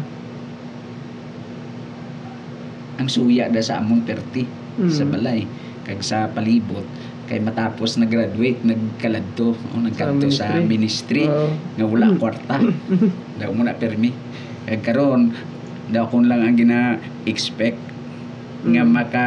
ang 2.97 3.09
suya 3.09 3.49
da 3.49 3.61
sa 3.61 3.79
among 3.79 4.03
perti 4.03 4.45
Mm. 4.76 4.88
sa 4.88 5.05
balay 5.05 5.41
kag 5.85 6.00
sa 6.00 6.29
palibot 6.29 6.85
kay 7.26 7.41
matapos 7.41 7.97
nag-graduate 7.97 8.61
nagkaladto 8.62 9.53
o 9.53 9.75
nagkadto 9.76 10.29
sa 10.29 10.53
Sa 10.53 10.62
ministry, 10.62 11.25
Oo. 11.25 11.49
nga 11.75 11.85
wala 11.85 12.12
Mm. 12.12 12.19
kwarta 12.19 12.57
daw 13.41 13.50
mo 13.50 13.65
na 13.65 13.73
permi 13.73 14.12
kag 14.65 14.81
karon 14.83 15.33
daw 15.88 16.05
kun 16.07 16.26
lang 16.26 16.43
ang 16.43 16.55
gina-expect 16.55 17.81
nga 18.67 18.83
Mm. 18.83 18.91
maka 18.91 19.26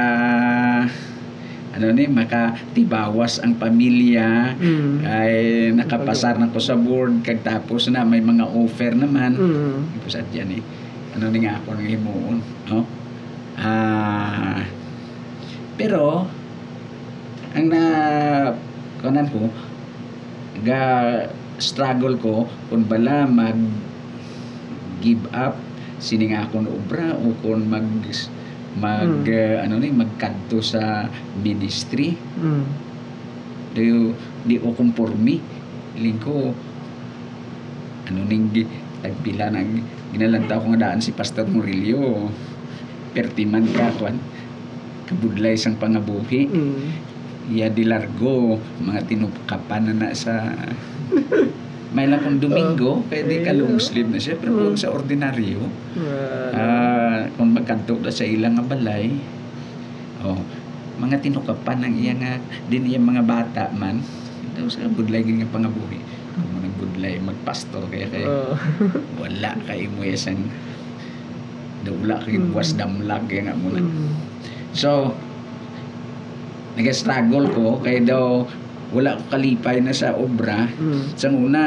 ano 1.69 1.93
ni 1.93 2.05
maka 2.05 2.57
tibawas 2.73 3.37
ang 3.37 3.53
pamilya 3.53 4.57
Mm. 4.57 4.95
ay 5.05 5.33
nakapasar 5.71 6.35
na 6.35 6.49
ko 6.49 6.57
sa 6.57 6.73
board 6.73 7.21
kag 7.21 7.41
tapos 7.41 7.85
na 7.87 8.01
may 8.01 8.19
mga 8.19 8.45
offer 8.45 8.91
naman 8.91 9.37
Mm. 9.37 9.97
Ipusat 9.97 10.25
yan 10.31 10.57
eh. 10.57 10.63
Ano 11.13 11.29
ni 11.29 11.41
nga 11.41 11.57
ako 11.57 11.73
ng 11.75 11.87
himuon. 11.87 12.37
No? 12.69 12.85
Ah, 13.55 14.63
pero, 15.75 16.27
ang 17.51 17.65
na, 17.67 17.81
kanan 18.99 19.27
ko, 19.27 19.49
ga 20.61 20.81
struggle 21.59 22.15
ko 22.15 22.47
kung 22.67 22.83
bala 22.83 23.23
mag 23.23 23.55
give 24.99 25.23
up 25.31 25.55
sini 25.99 26.31
nga 26.31 26.47
akong 26.47 26.67
obra 26.67 27.15
o 27.15 27.35
kung 27.39 27.67
mag 27.67 27.83
mag 28.79 29.05
Hmm. 29.05 29.27
eh, 29.27 29.59
ano 29.59 29.75
ni 29.77 29.91
magkanto 29.91 30.63
sa 30.63 31.05
ministry? 31.39 32.15
Mm. 32.15 32.65
di, 33.69 33.85
di 34.49 34.55
ko 34.57 34.73
kumpormi? 34.73 35.37
Lingko 35.99 36.35
ano 38.09 38.19
ning 38.25 38.49
tagpila 39.05 39.53
nang 39.53 39.85
ginalanta 40.09 40.57
ko 40.57 40.73
nga 40.73 40.89
daan 40.89 41.03
si 41.03 41.13
Pastor 41.13 41.45
Murillo. 41.45 42.31
Pertiman 43.13 43.69
ka 43.69 43.93
kwan 43.99 44.17
kabudlay 45.05 45.53
sang 45.59 45.77
pangabuhi. 45.77 46.49
Mm. 46.49 46.83
iya 47.49 47.65
di 47.65 47.81
largo 47.81 48.61
mga 48.77 49.09
tinukapan 49.09 49.89
na 49.89 49.93
na 50.05 50.07
sa 50.13 50.53
may 51.89 52.05
lang 52.05 52.21
kung 52.21 52.37
Domingo 52.37 53.01
pwede 53.09 53.41
ka 53.41 53.49
long 53.57 53.81
sleeve 53.81 54.13
na 54.13 54.21
siya 54.21 54.37
pero 54.37 54.53
kung 54.53 54.77
sa 54.77 54.93
ordinaryo. 54.93 55.57
Ah, 56.53 56.88
ah 57.19 57.27
kung 57.35 57.51
magkanto 57.51 57.97
na 57.97 58.07
sa 58.09 58.23
ilang 58.23 58.55
nga 58.55 58.65
balay 58.65 59.11
oh 60.21 60.39
mga 60.97 61.19
tinukapan 61.19 61.79
ng 61.81 61.95
iya 61.95 62.13
nga 62.13 62.33
din 62.65 62.85
iya 62.85 62.99
mga 62.99 63.23
bata 63.23 63.71
man 63.73 63.99
daw 64.53 64.67
sa 64.67 64.87
budlay 64.87 65.19
gid 65.21 65.37
nga 65.37 65.49
pangabuhi 65.49 65.99
kung 66.31 66.47
mo 66.49 66.57
nagbudlay 66.59 67.19
magpastor 67.19 67.83
kaya 67.87 68.07
kay 68.07 68.23
Oo. 68.23 68.55
wala 69.21 69.51
kay 69.63 69.87
mo 69.87 70.03
isang 70.03 70.39
daw 71.79 71.95
wala 71.97 72.19
kay 72.19 72.35
Mm. 72.35 72.45
buwas 72.49 72.71
damlag 72.73 73.23
kaya 73.25 73.47
nga 73.47 73.55
mo 73.55 73.67
na 73.69 73.79
Mm. 73.79 74.11
so 74.71 75.15
nag-struggle 76.75 77.47
ko 77.49 77.65
kay 77.79 77.99
daw 78.01 78.43
wala 78.89 79.15
ko 79.15 79.23
kalipay 79.29 79.79
na 79.79 79.91
sa 79.91 80.15
obra 80.15 80.65
Mm. 80.71 81.01
sa 81.13 81.27
una 81.29 81.63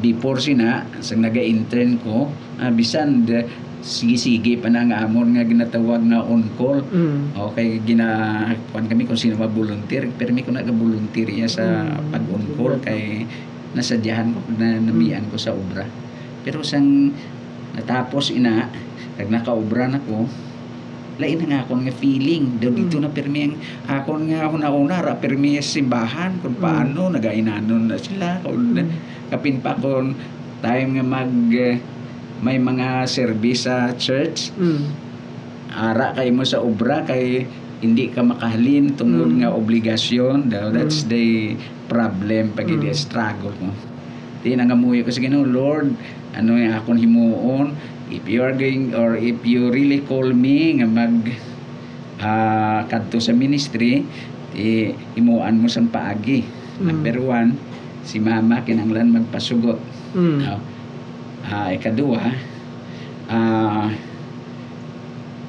before 0.00 0.36
sina 0.36 0.84
sa 0.98 1.12
naga-intern 1.14 2.00
ko 2.00 2.28
ah, 2.56 2.68
bisan 2.68 3.24
de, 3.24 3.44
sige-sige 3.80 4.56
pa 4.56 4.68
na 4.68 4.84
nga 4.84 5.02
amon 5.02 5.32
nga 5.32 5.42
ginatawag 5.42 6.04
nga 6.04 6.20
on 6.20 6.44
call 6.54 6.84
Mm. 6.84 7.32
okay 7.34 7.80
gina 7.80 8.06
kuan 8.70 8.84
kami 8.84 9.04
kung 9.04 9.16
sino 9.16 9.34
ma-volunteer 9.34 10.12
pero 10.14 10.30
mi 10.30 10.40
ko 10.40 10.52
naga-volunteer 10.52 11.28
iya 11.28 11.48
sa 11.48 11.64
Mm. 11.64 12.12
pag 12.12 12.24
on 12.28 12.44
call 12.54 12.74
kay 12.78 13.24
nasadyahan 13.72 14.30
ko 14.30 14.40
na 14.54 14.76
namian 14.76 15.24
ko 15.26 15.36
sa 15.36 15.52
obra 15.52 15.88
pero 16.40 16.60
sang 16.60 17.12
natapos 17.72 18.30
ina 18.30 18.68
kag 19.14 19.28
nakaobra 19.28 19.86
na 19.86 20.00
ko 20.00 20.28
lain 21.16 21.36
na 21.38 21.46
nga 21.46 21.58
akong 21.62 21.84
nga 21.84 21.92
feeling 21.94 22.56
daw 22.56 22.68
dito 22.70 22.96
Mm. 22.96 23.02
na 23.02 23.10
permi 23.10 23.40
ang 23.44 23.54
akon 23.86 24.28
nga 24.28 24.48
una-una 24.48 25.00
ra 25.00 25.14
permi 25.14 25.56
simbahan 25.58 26.36
kung 26.40 26.56
Mm. 26.56 26.62
paano 26.62 27.02
nagainanon 27.08 27.88
na 27.88 27.96
sila 27.96 28.40
kung 28.40 28.76
Mm. 28.76 28.88
kapin 29.28 29.56
pa 29.58 29.72
kon 29.72 30.12
time 30.60 30.88
nga 30.96 31.04
mag 31.06 31.32
eh, 31.50 31.80
may 32.40 32.56
mga 32.56 33.04
service 33.04 33.68
sa 33.68 33.92
church 33.94 34.52
Mm. 34.56 34.82
ara 35.70 36.10
kay 36.12 36.32
mo 36.32 36.42
sa 36.42 36.58
obra 36.58 37.04
kay 37.04 37.46
hindi 37.80 38.08
ka 38.08 38.20
makahalin 38.20 38.92
tungod 38.92 39.30
Mm. 39.30 39.38
nga 39.40 39.50
obligasyon 39.52 40.48
daw 40.48 40.68
that's 40.68 41.04
Mm. 41.04 41.08
the 41.08 41.26
problem 41.86 42.52
pag 42.52 42.68
Mm. 42.68 42.90
struggle 42.92 43.54
mo 43.60 43.72
di 44.40 44.56
nangamuyo 44.56 45.04
ko 45.04 45.12
sa 45.12 45.20
Ginoo 45.20 45.44
Lord 45.44 45.92
ano 46.32 46.56
yung 46.56 46.72
akong 46.72 46.96
himuon 46.96 47.76
if 48.08 48.24
you 48.24 48.40
are 48.40 48.56
going 48.56 48.96
or 48.96 49.14
if 49.14 49.36
you 49.44 49.68
really 49.68 50.00
call 50.00 50.24
me 50.26 50.80
nga 50.80 50.88
mag 50.88 51.28
ah, 52.20 52.84
kadto 52.84 53.16
sa 53.16 53.32
ministry 53.32 54.04
di 54.50 54.90
himuan 55.14 55.56
mo 55.56 55.68
sang 55.68 55.88
paagi 55.88 56.44
Mm. 56.80 56.84
number 56.88 57.16
one 57.20 57.50
si 58.02 58.16
mama 58.16 58.64
kinanglan 58.64 59.12
magpasugot 59.12 59.76
Mm. 60.10 60.40
Ah, 60.42 60.58
ah, 61.48 61.68
ikadua, 61.72 62.20
ah, 63.30 63.88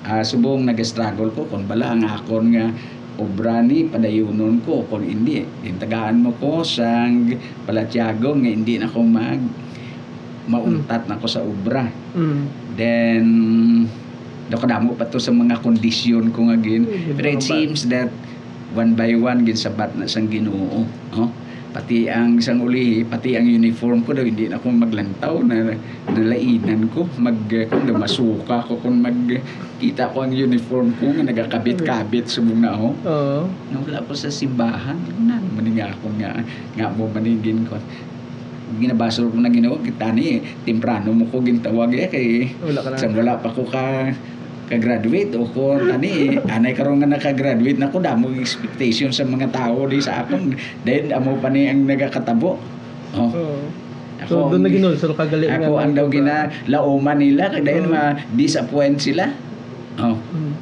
ah, 0.08 0.24
subong 0.24 0.64
nag-struggle 0.68 1.32
ko 1.36 1.48
kung 1.50 1.68
bala 1.68 1.96
ang 1.96 2.08
akon 2.08 2.56
nga 2.56 2.72
obra 3.20 3.60
ni 3.62 3.86
padayunon 3.86 4.64
ko 4.64 4.88
kung 4.88 5.04
hindi. 5.04 5.44
Intagaan 5.68 6.24
mo 6.24 6.32
ko 6.40 6.64
sang 6.64 7.36
palatyago 7.68 8.34
nga 8.40 8.50
hindi 8.50 8.80
na 8.80 8.88
ko 8.90 9.04
mag 9.04 9.42
mauntat 10.50 11.06
na 11.06 11.20
ko 11.20 11.28
sa 11.30 11.44
obra. 11.44 11.86
Mm. 12.12 12.44
then 12.76 13.26
do 14.52 14.60
kadamo 14.60 14.92
pa 15.00 15.08
to 15.08 15.16
sa 15.16 15.32
mga 15.32 15.64
kondisyon 15.64 16.32
ko 16.36 16.52
nga 16.52 16.58
gin. 16.60 16.84
Mm, 16.84 17.16
pero 17.16 17.28
it 17.32 17.44
seems 17.44 17.88
that 17.88 18.12
one 18.76 18.96
by 18.96 19.16
one 19.16 19.48
gin 19.48 19.56
sabat 19.56 19.96
na 19.96 20.08
sang 20.08 20.28
Ginoo 20.28 20.88
oh 21.16 21.32
pati 21.72 22.12
ang 22.12 22.36
isang 22.36 22.60
uli 22.60 23.08
pati 23.08 23.40
ang 23.40 23.48
uniform 23.48 24.04
ko 24.04 24.12
daw 24.12 24.28
hindi 24.28 24.51
na 24.51 24.60
ako 24.60 24.75
maglantaw 24.75 25.40
na 25.40 25.72
nalainan 26.12 26.92
ko 26.92 27.08
mag 27.16 27.40
kung 27.48 27.88
daw 27.88 27.96
masuka 27.96 28.60
ko 28.68 28.75
kung 28.84 29.00
magkita 29.00 30.12
ko 30.12 30.28
ang 30.28 30.36
uniform 30.36 30.92
ko 31.00 31.16
nga 31.16 31.24
nagakabit-kabit 31.24 32.28
sa 32.28 32.44
mga 32.44 32.75
ako 32.75 32.88
Oo. 33.08 33.42
nung 33.72 33.84
wala 33.88 34.04
ko 34.04 34.12
sa 34.12 34.28
simbahan 34.28 35.00
na 35.24 35.40
maning 35.40 35.80
ako 35.80 36.12
nga 36.20 36.44
nga 36.75 36.92
mo 36.92 37.08
maningin 37.08 37.63
ko 37.63 37.80
ginabasol 38.75 39.32
ko 39.32 39.40
na 39.40 39.51
ginawa 39.51 39.80
kita 39.80 40.12
ni 40.16 40.44
temprano 40.63 41.12
mo 41.12 41.28
ko 41.28 41.40
gintawag 41.44 41.92
eh 41.96 42.08
kay 42.08 42.28
Wala 42.63 42.80
ka 42.80 42.88
na. 42.92 43.00
Sang 43.00 43.16
wala 43.16 43.36
pa 43.40 43.51
ko 43.51 43.68
ka 43.68 44.12
ka-graduate 44.72 45.36
o 45.36 45.44
ko 45.44 45.75
tani 45.75 46.40
anay 46.48 46.72
karon 46.72 47.04
nga 47.04 47.12
naka-graduate 47.12 47.75
na 47.75 47.92
ko 47.92 48.00
damo 48.00 48.32
expectation 48.32 49.12
sa 49.12 49.28
mga 49.28 49.51
tao 49.51 49.84
di 49.84 50.00
sa 50.00 50.24
akon 50.24 50.56
then 50.88 51.12
amo 51.12 51.36
pa 51.44 51.51
ni 51.51 51.68
ang 51.68 51.84
nagakatabo. 51.84 52.56
Oh. 53.12 53.28
Oo. 53.28 53.68
ako 54.24 54.32
So, 54.32 54.36
doon 54.56 54.63
na 54.63 54.72
ginulsol 54.72 55.12
ka 55.18 55.28
gali 55.28 55.51
ako 55.51 55.75
ang 55.75 55.92
daw 55.92 56.08
gina 56.08 56.48
lauman 56.72 57.20
nila 57.20 57.51
kay 57.51 57.68
dahil 57.68 57.92
Oo. 57.92 57.92
ma 57.92 58.16
disappoint 58.32 58.96
sila. 59.04 59.28
Oh. 60.00 60.16
Mm. 60.16 60.56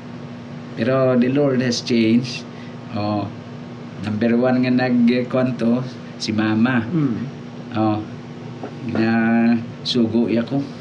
pero 0.80 1.13
the 1.20 1.30
Lord 1.30 1.62
has 1.62 1.86
changed. 1.86 2.42
Oh. 2.98 3.30
Number 4.01 4.34
one 4.34 4.66
nga 4.66 4.74
nagkonto 4.74 5.86
si 6.18 6.34
mama. 6.34 6.82
Mm. 6.89 7.18
oh. 7.78 8.00
Na 8.89 9.12
sugo 9.86 10.25
ako 10.25 10.79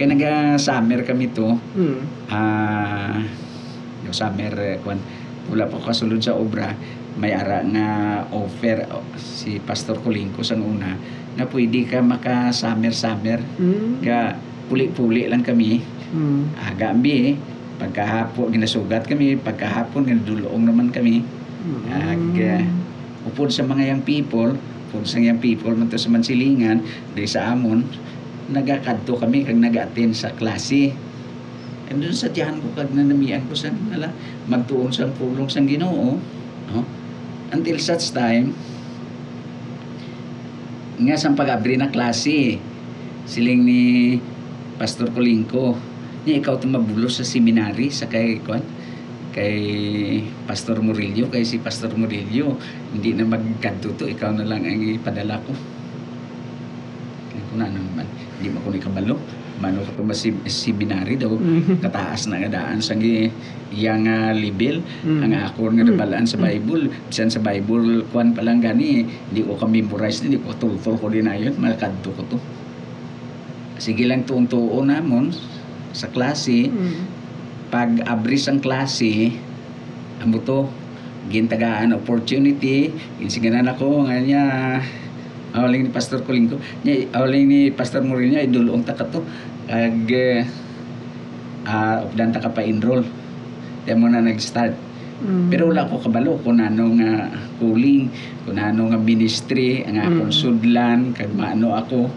kaya 0.00 0.16
naga-summer 0.16 1.04
kami 1.04 1.28
to. 1.28 1.60
Mm. 1.76 2.00
ah 2.32 3.20
yung 4.00 4.16
summer 4.16 4.48
eh, 4.56 4.80
kwan 4.80 4.96
wala 5.52 5.68
pa 5.68 5.76
kasulod 5.76 6.24
sa 6.24 6.32
obra. 6.32 6.72
May 7.20 7.36
ara 7.36 7.60
nga 7.60 7.88
offer 8.32 8.88
oh, 8.96 9.04
si 9.20 9.60
Pastor 9.60 10.00
Kulingko 10.00 10.40
sa 10.40 10.56
una 10.56 10.96
nga 11.36 11.44
pwede 11.52 11.84
ka 11.84 12.00
maka 12.00 12.48
summer 12.56 12.96
summer 12.96 13.44
Mm. 13.60 14.00
ka 14.00 14.40
puli-puli 14.72 15.28
lang 15.28 15.44
kami. 15.44 15.84
Mm. 16.16 16.56
aga 16.64 16.96
ambi 16.96 17.36
pagkahapon 17.76 18.56
ginasugat 18.56 19.04
kami. 19.04 19.36
Pagkahapon 19.36 20.08
ginadulong 20.08 20.64
naman 20.64 20.88
kami. 20.88 21.20
Ag 21.92 22.40
uh, 22.40 23.28
upod 23.28 23.52
sa 23.52 23.68
mga 23.68 23.92
young 23.92 24.00
people 24.00 24.56
upod 24.88 25.04
sa 25.04 25.20
young 25.20 25.44
people 25.44 25.76
man 25.76 25.92
sa 25.92 26.08
mansilingan 26.08 26.80
di 27.12 27.28
sa 27.28 27.52
amon 27.52 27.84
nagakadto 28.50 29.16
kami 29.16 29.46
kag 29.46 29.58
nag-attend 29.58 30.14
sa 30.14 30.34
klase. 30.34 30.92
And 31.90 32.02
doon 32.02 32.14
sa 32.14 32.30
tiyan 32.30 32.62
ko 32.62 32.70
kag 32.74 32.94
nanamian 32.94 33.46
ko 33.50 33.54
sa 33.54 33.70
nala 33.70 34.14
magtuon 34.46 34.94
sa 34.94 35.10
pulong 35.10 35.50
sang 35.50 35.66
Ginoo 35.66 36.18
no? 36.70 36.80
until 37.50 37.82
such 37.82 38.14
time 38.14 38.54
nga 41.02 41.18
sa 41.18 41.34
pag-abri 41.34 41.74
na 41.74 41.90
klase 41.90 42.62
siling 43.26 43.66
ni 43.66 43.82
Pastor 44.78 45.10
Kolingko 45.10 45.74
niya 46.22 46.38
ikaw 46.38 46.62
tumabulos 46.62 47.18
sa 47.18 47.26
seminary 47.26 47.90
sa 47.90 48.06
kay 48.06 48.38
kwan 48.44 48.62
kay 49.34 49.58
Pastor 50.46 50.78
Murillo 50.82 51.30
kay 51.30 51.46
si 51.46 51.62
Pastor 51.62 51.94
Murillo. 51.94 52.58
Hindi 52.90 53.14
na 53.14 53.26
magkadto 53.26 53.94
to 53.94 54.10
ikaw 54.10 54.34
na 54.34 54.42
lang 54.42 54.66
ang 54.66 54.82
ipadala 54.82 55.38
ko 55.42 55.54
ko 57.38 57.54
na 57.54 57.70
naman 57.70 58.06
hindi 58.38 58.48
mo 58.50 58.58
ko 58.64 58.74
ni 58.74 58.80
kabalo 58.82 59.14
mano 59.60 59.84
ka 59.84 59.92
pa 59.92 60.02
mas 60.02 60.24
seminary 60.48 61.20
daw? 61.20 61.36
Mm. 61.36 61.84
kataas 61.84 62.32
na 62.32 62.40
nga 62.40 62.50
daan 62.50 62.80
sa 62.80 62.96
iyang 62.96 64.08
uh, 64.08 64.32
level. 64.32 64.80
Mm. 65.04 65.20
ang 65.28 65.34
ako 65.52 65.76
nga 65.76 65.84
nabalaan 65.84 66.26
sa 66.26 66.40
Bible. 66.40 66.88
Bisan 67.12 67.28
sa 67.28 67.44
Bible 67.44 68.08
kuan 68.08 68.32
pa 68.32 68.40
lang 68.40 68.64
gani 68.64 69.04
hindi 69.04 69.40
ko 69.44 69.60
ka 69.60 69.68
memorize 69.68 70.24
hindi 70.24 70.40
ko 70.40 70.56
tulfol 70.56 70.96
ko 70.96 71.12
din 71.12 71.28
ayon. 71.28 71.54
Malakadto 71.60 72.10
ko 72.16 72.22
to. 72.26 72.38
Sige 73.76 74.08
lang 74.08 74.24
tuon-tuon 74.24 74.88
namon 74.90 75.30
sa 75.92 76.08
klase. 76.08 76.72
Mm. 76.72 77.20
pag 77.70 78.02
abris 78.02 78.50
ang 78.50 78.58
klase 78.58 79.30
amo 80.18 80.42
to 80.42 80.66
gintagaan 81.30 81.94
opportunity. 81.94 82.90
Insiganan 83.20 83.70
ako 83.70 84.08
nga 84.08 84.18
niya 84.18 84.44
awaling 85.54 85.86
ni 85.86 85.90
Pastor 85.90 86.22
Kulingko 86.22 86.56
niya 86.86 87.10
awaling 87.14 87.46
ni 87.46 87.60
Pastor 87.74 88.02
Murillo 88.04 88.38
niya 88.38 88.46
idulong 88.46 88.82
ta 88.86 88.94
to. 88.94 89.22
Kag 89.70 90.08
ah 91.66 92.02
uh, 92.02 92.28
ta 92.34 92.38
ka 92.42 92.50
pa 92.50 92.62
enroll. 92.64 93.06
Kaya 93.86 93.96
mo 93.96 94.06
na 94.10 94.22
nag-start. 94.22 94.90
Mm. 95.20 95.52
pero 95.52 95.68
wala 95.68 95.84
ko 95.84 96.00
kabalo. 96.00 96.40
Kung 96.40 96.64
ano 96.64 96.96
nga 96.96 97.28
cooling 97.60 98.08
kung 98.48 98.56
ano 98.56 98.88
nga 98.88 98.96
ministry 98.96 99.84
ang 99.84 100.00
akong 100.00 100.32
Mm. 100.32 100.40
sudlan 100.40 100.98
kag 101.12 101.32
maano 101.36 101.76
ako. 101.76 102.08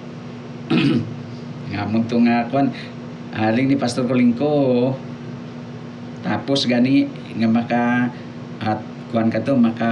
Nga 1.73 1.89
mo 1.89 2.05
to 2.05 2.21
nga 2.21 2.47
kwan 2.53 2.69
aling 3.33 3.65
ni 3.65 3.75
Pastor 3.75 4.05
Kolingko 4.05 4.93
tapos 6.21 6.69
gani 6.69 7.09
nga 7.35 7.49
maka 7.49 7.83
at 8.61 8.79
kuan 9.11 9.27
ka 9.33 9.41
to 9.41 9.57
maka 9.57 9.91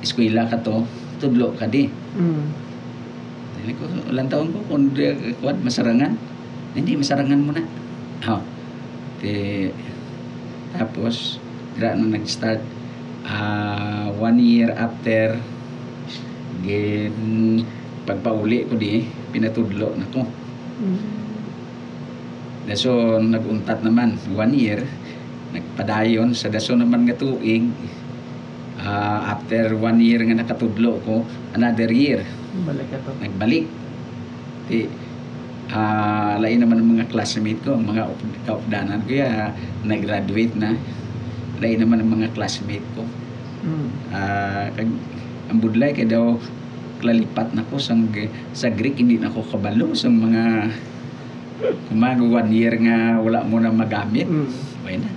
eskwela 0.00 0.46
ka 0.46 0.62
to 0.62 0.86
tudlo 1.18 1.52
ka 1.56 1.66
di 1.66 1.88
Mm. 2.16 2.44
Dili 3.60 3.72
ko 3.76 3.84
ulang 4.08 4.28
taon 4.28 4.48
ko 4.52 4.58
kung 4.68 4.92
di 4.96 5.04
kuan 5.40 5.60
masarangan 5.60 6.16
hindi 6.72 6.96
masarangan 6.96 7.40
mo 7.40 7.50
na 7.52 7.64
oh. 8.30 8.40
Di, 9.20 9.68
tapos 10.76 11.40
dira 11.76 11.96
na 11.96 12.16
nag-start 12.16 12.60
ah, 13.24 14.08
one 14.16 14.40
year 14.40 14.72
after 14.76 15.36
gin 16.64 17.60
pagpauli 18.06 18.64
ko 18.68 18.76
di 18.76 19.04
pinatudlo 19.32 19.92
na 19.96 20.06
ko 20.08 20.24
Mm. 20.76 21.00
daso 22.68 23.16
naguntat 23.16 23.80
naman 23.80 24.20
one 24.36 24.52
year 24.52 24.84
nagpadayon 25.56 26.36
sa 26.36 26.52
daso 26.52 26.76
naman 26.76 27.08
nga 27.08 27.16
tuig 27.16 27.64
ah, 28.86 29.34
after 29.34 29.74
one 29.74 29.98
year 29.98 30.22
nga 30.22 30.38
nakatudlo 30.38 31.02
ko 31.02 31.26
another 31.52 31.90
year 31.90 32.22
Balik 32.56 32.86
ka 32.88 33.02
to. 33.02 33.10
nagbalik 33.18 33.66
di 34.66 34.86
ah 35.66 36.38
lain 36.38 36.62
naman 36.62 36.78
ang 36.78 36.88
mga 36.94 37.10
classmate 37.10 37.58
ko 37.60 37.74
ang 37.74 37.84
mga 37.84 38.06
kaupdanan 38.46 39.02
ko 39.02 39.12
ya 39.12 39.50
nag-graduate 39.82 40.54
na 40.54 40.78
lain 41.58 41.78
naman 41.82 41.98
ang 42.00 42.10
mga 42.12 42.30
classmate 42.32 42.86
ko 42.94 43.02
Mm. 43.56 43.88
ah 44.14 44.70
kag 44.70 44.86
ang 45.48 45.58
budlay 45.58 45.90
kay 45.90 46.06
daw 46.06 46.38
klalipat 46.96 47.50
na 47.50 47.66
ko 47.66 47.76
sang 47.76 48.06
sa 48.52 48.70
Greek 48.70 48.94
hindi 48.96 49.18
na 49.18 49.26
ako 49.26 49.42
kabalo 49.50 49.90
sa 49.90 50.06
mga 50.06 50.70
kumag 51.88 52.20
one 52.20 52.50
year 52.52 52.78
nga 52.78 53.18
wala 53.18 53.42
mo 53.42 53.58
na 53.58 53.74
magamit 53.74 54.28
Mm. 54.28 54.46
okay 54.76 54.96
na 54.98 55.10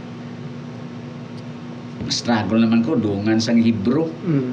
struggle 2.10 2.62
naman 2.62 2.82
ko 2.82 2.98
dungan 2.98 3.38
sang 3.40 3.62
Hebrew 3.62 4.10
Mm. 4.26 4.52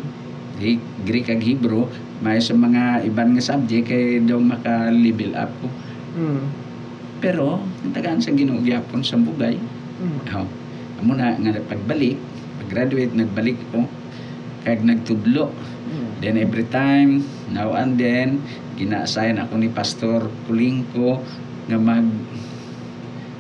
di 0.57 0.81
Greek 1.05 1.29
ag 1.29 1.45
Hebrew 1.45 1.85
may 2.25 2.41
sa 2.41 2.57
mga 2.57 3.05
iban 3.05 3.37
nga 3.37 3.45
subject 3.45 3.93
kay 3.93 4.25
daw 4.25 4.41
maka-level 4.41 5.37
up 5.37 5.53
ko 5.61 5.69
Mm. 6.17 6.45
pero 7.21 7.61
ang 7.61 7.93
tagaan 7.93 8.21
sa 8.21 8.33
Ginoo 8.33 8.61
gyapon 8.61 9.05
sa 9.05 9.21
bugay 9.21 9.57
Mm. 10.01 10.19
oh, 10.33 10.49
amo 11.01 11.13
na 11.13 11.37
nga 11.37 11.61
pagbalik 11.61 12.17
pag-graduate 12.61 13.13
nagbalik 13.13 13.61
ko 13.69 13.85
kag 14.65 14.81
nagtudlo 14.81 15.53
Mm. 15.93 16.09
then 16.25 16.37
every 16.41 16.65
time 16.69 17.21
now 17.53 17.77
and 17.77 18.01
then 18.01 18.41
gina-assign 18.77 19.37
ako 19.37 19.61
ni 19.61 19.69
Pastor 19.69 20.29
Kulingko 20.45 21.21
nga 21.69 21.79
mag 21.81 22.05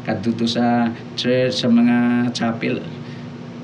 kadto 0.06 0.30
sa 0.46 0.94
church 1.18 1.50
sa 1.50 1.66
mga 1.66 2.30
chapel 2.30 2.78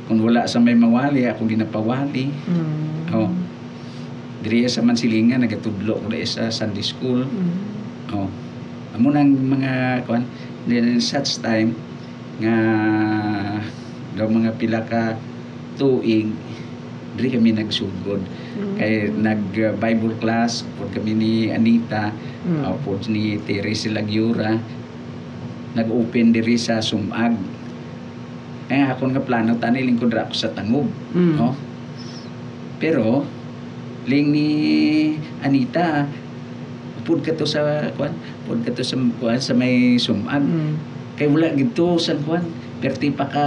kung 0.07 0.19
wala 0.19 0.45
sa 0.45 0.59
may 0.59 0.75
mawali 0.75 1.25
ako 1.27 1.47
ginapawali 1.47 2.29
Mm. 2.29 3.15
oh 3.15 3.31
diri 4.43 4.67
sa 4.67 4.83
Mansilingan 4.83 5.47
nagatudlo 5.47 6.03
ko 6.03 6.07
sa 6.27 6.51
Sunday 6.51 6.83
school 6.83 7.23
Mm. 7.25 7.55
oh 8.17 8.29
amo 8.93 9.09
nang 9.09 9.33
mga 9.33 10.05
kuan 10.05 10.27
then 10.67 10.99
such 10.99 11.39
time 11.41 11.73
nga 12.43 12.55
daw 14.13 14.29
mga 14.29 14.51
pila 14.59 14.85
ka 14.85 15.17
tuig 15.79 16.29
diri 17.13 17.29
kami 17.29 17.55
nagsugod 17.55 18.21
Mm. 18.53 18.75
kay 18.77 19.09
nag 19.09 19.43
uh, 19.57 19.73
Bible 19.81 20.13
class 20.21 20.61
po 20.77 20.85
kami 20.91 21.17
ni 21.17 21.33
Anita 21.49 22.13
Mm. 22.43 22.67
uh, 22.67 22.77
po 22.83 22.99
ni 23.07 23.39
Teresa 23.41 23.89
Lagyura 23.89 24.59
nag-open 25.73 26.37
diri 26.37 26.61
sa 26.61 26.85
Sumag 26.85 27.33
kaya 28.73 28.89
ako 28.89 29.13
nga 29.13 29.21
plano 29.21 29.53
tani 29.61 29.85
lingkod 29.85 30.09
ra 30.09 30.25
ako 30.25 30.33
sa 30.33 30.49
Tangub 30.49 30.89
Mm. 31.13 31.37
no 31.37 31.53
pero 32.81 33.29
ling 34.09 34.33
ni 34.33 34.49
Anita 35.45 36.09
pud 37.05 37.21
ka 37.21 37.37
to 37.37 37.45
sa 37.45 37.61
kuan 37.93 38.17
pud 38.43 38.65
ka 38.65 38.73
to 38.73 38.81
sa 38.81 38.97
kuan 39.21 39.37
sa 39.37 39.53
may 39.53 40.01
Sumag 40.01 40.41
Mm. 40.41 40.73
kay 41.21 41.29
wala 41.29 41.53
gito 41.53 42.01
sa 42.01 42.17
kuan 42.17 42.49
perti 42.81 43.13
pa 43.13 43.29
ka 43.29 43.47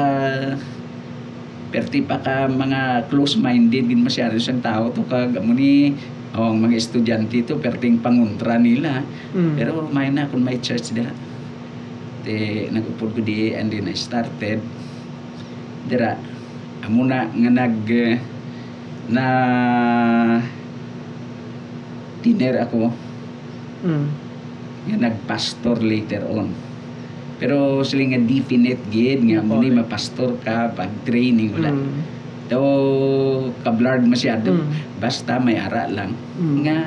perti 1.67 1.99
pa 1.99 2.21
ka 2.21 2.45
mga 2.45 3.09
close-minded 3.09 3.89
gin 3.89 3.99
masyado 3.99 4.37
siyang 4.37 4.61
tao 4.61 4.93
to 4.93 5.03
kag 5.03 5.35
amo 5.35 5.51
ni 5.51 5.91
oh, 6.31 6.51
ang 6.51 6.61
mga 6.61 6.77
estudyante 6.77 7.43
to 7.43 7.57
perting 7.57 7.97
panguntra 7.97 8.55
nila 8.55 9.01
Mm. 9.33 9.57
pero 9.57 9.83
may 9.89 10.07
na 10.07 10.29
kung 10.29 10.39
may 10.39 10.61
church 10.61 10.93
dira 10.93 11.11
te 12.21 12.69
nagupod 12.69 13.11
ko 13.11 13.19
di 13.19 13.51
and 13.51 13.69
then 13.69 13.85
I 13.85 13.93
started 13.93 14.61
dira 15.85 16.17
amo 16.81 17.05
na 17.05 17.25
nga 17.25 17.51
nag 17.51 17.77
na 19.05 19.25
dinner 22.21 22.65
ako 22.65 22.89
Mm. 23.85 24.07
nga 24.89 24.97
nagpastor 24.97 25.77
later 25.77 26.25
on. 26.25 26.49
Pero 27.37 27.85
sila 27.85 28.01
nga 28.09 28.17
definite 28.17 28.81
gid 28.89 29.21
nga 29.21 29.45
mo 29.45 29.61
ni 29.61 29.69
mapastor 29.69 30.41
ka 30.41 30.73
pag 30.73 30.89
training 31.05 31.53
wala. 31.53 31.69
Mm. 31.69 32.01
Daw 32.49 32.65
kablard 33.61 34.01
masyado. 34.09 34.57
Mm. 34.57 34.69
Basta 34.97 35.37
may 35.37 35.61
ara 35.61 35.85
lang. 35.85 36.17
Mm. 36.41 36.55
Nga 36.65 36.77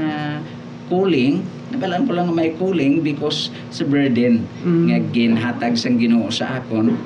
cooling, 0.90 1.38
nabalaan 1.70 2.02
ko 2.02 2.12
lang 2.18 2.34
may 2.34 2.50
cooling 2.58 2.98
because 3.06 3.54
sa 3.70 3.87
burden 3.87 4.42
Mm. 4.66 4.90
nga 4.90 4.98
ginhatag 5.14 5.78
sang 5.78 6.02
Ginoo 6.02 6.34
sa 6.34 6.58
akon 6.58 6.98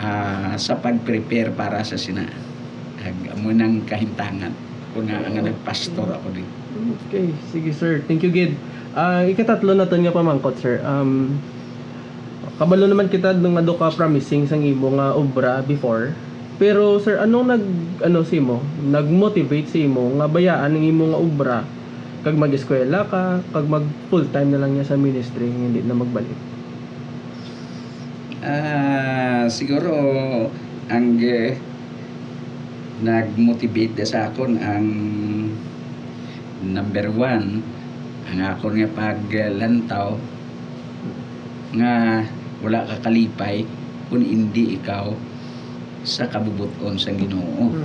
ah, 0.00 0.56
sa 0.56 0.74
pag-prepare 0.80 1.52
para 1.52 1.84
sa 1.84 2.00
sina 2.00 2.26
amo 3.32 3.48
nang 3.56 3.80
kahintangan 3.88 4.52
ko 4.92 5.00
nga 5.06 5.24
nga 5.24 5.40
nagpastor 5.40 6.08
ako 6.20 6.28
din. 6.34 6.44
Okay, 7.08 7.32
sige 7.48 7.70
sir. 7.72 7.92
Thank 8.04 8.26
you, 8.26 8.32
Gid. 8.34 8.58
Ah, 8.92 9.24
ikatatlo 9.24 9.72
na 9.72 9.88
to 9.88 9.96
nga 9.96 10.12
pamangkot, 10.12 10.58
sir. 10.60 10.82
Um, 10.82 11.40
kabalo 12.60 12.84
naman 12.84 13.08
kita 13.08 13.32
nung 13.32 13.56
ado 13.56 13.78
ka 13.78 13.94
promising 13.94 14.44
sang 14.44 14.66
imo 14.66 14.92
nga 14.98 15.16
obra 15.16 15.64
before. 15.64 16.12
Pero 16.60 17.00
sir, 17.00 17.16
anong 17.16 17.46
nag 17.48 17.64
ano 18.04 18.20
si 18.20 18.36
mo? 18.36 18.60
Nag-motivate 18.84 19.72
si 19.72 19.88
imo 19.88 20.12
nga 20.20 20.28
bayaan 20.28 20.76
ang 20.76 20.84
imo 20.84 21.04
nga 21.08 21.20
obra 21.20 21.58
kag 22.20 22.36
mag-eskwela 22.36 23.08
ka, 23.08 23.40
kag 23.48 23.64
mag 23.64 23.86
full 24.12 24.28
time 24.28 24.52
na 24.52 24.60
lang 24.60 24.76
niya 24.76 24.92
sa 24.92 25.00
ministry, 25.00 25.48
hindi 25.48 25.80
na 25.80 25.96
magbalik. 25.96 26.49
Ah, 28.40 29.44
siguro 29.52 29.92
ang 30.88 31.20
eh, 31.20 31.60
nag-motivate 33.04 34.00
na 34.00 34.06
sa 34.08 34.32
akon 34.32 34.56
ang 34.56 34.88
number 36.64 37.12
one 37.12 37.60
ang 38.24 38.40
akon 38.40 38.80
nga 38.80 38.88
paglantaw 38.96 40.16
nga 41.76 42.24
wala 42.64 42.88
ka 42.88 42.96
kalipay 43.04 43.68
kung 44.08 44.24
hindi 44.24 44.80
ikaw 44.80 45.12
sa 46.00 46.24
kabubuton 46.24 46.96
sa 46.96 47.12
Ginoo. 47.12 47.76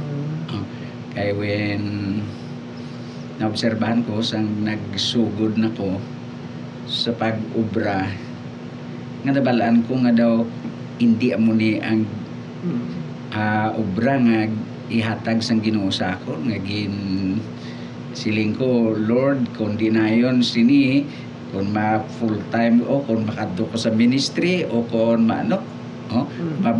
Oh, 0.55 0.63
kay 1.11 1.35
when 1.35 1.83
naobserbahan 3.43 4.07
ko 4.07 4.23
sang 4.23 4.63
nagsugod 4.63 5.59
na 5.59 5.67
ko 5.75 5.99
sa 6.87 7.11
pag-ubra 7.11 8.07
nga 9.25 9.33
nabalaan 9.33 9.81
ko 9.89 9.97
nga 10.05 10.13
daw 10.13 10.45
hindi 11.01 11.33
amo 11.33 11.51
ni 11.51 11.81
ang 11.81 12.05
ah, 13.33 13.73
obra 13.73 14.21
nga 14.21 14.47
ihatag 14.87 15.41
sang 15.41 15.65
Ginoo 15.65 15.89
sa 15.89 16.15
ako 16.15 16.45
nga 16.45 16.61
gin 16.61 16.95
siling 18.13 18.53
ko 18.53 18.93
Lord 18.93 19.57
kung 19.57 19.75
di 19.75 19.89
na 19.89 20.07
yon 20.13 20.45
sini 20.45 21.03
kung 21.49 21.73
ma 21.73 21.99
full 22.21 22.37
time 22.53 22.85
o 22.85 23.01
kung 23.03 23.25
makadto 23.25 23.67
ko 23.67 23.75
sa 23.75 23.91
ministry 23.91 24.63
o 24.63 24.85
kung 24.87 25.25
maano 25.25 25.59
oh, 26.13 26.29
ma, 26.61 26.77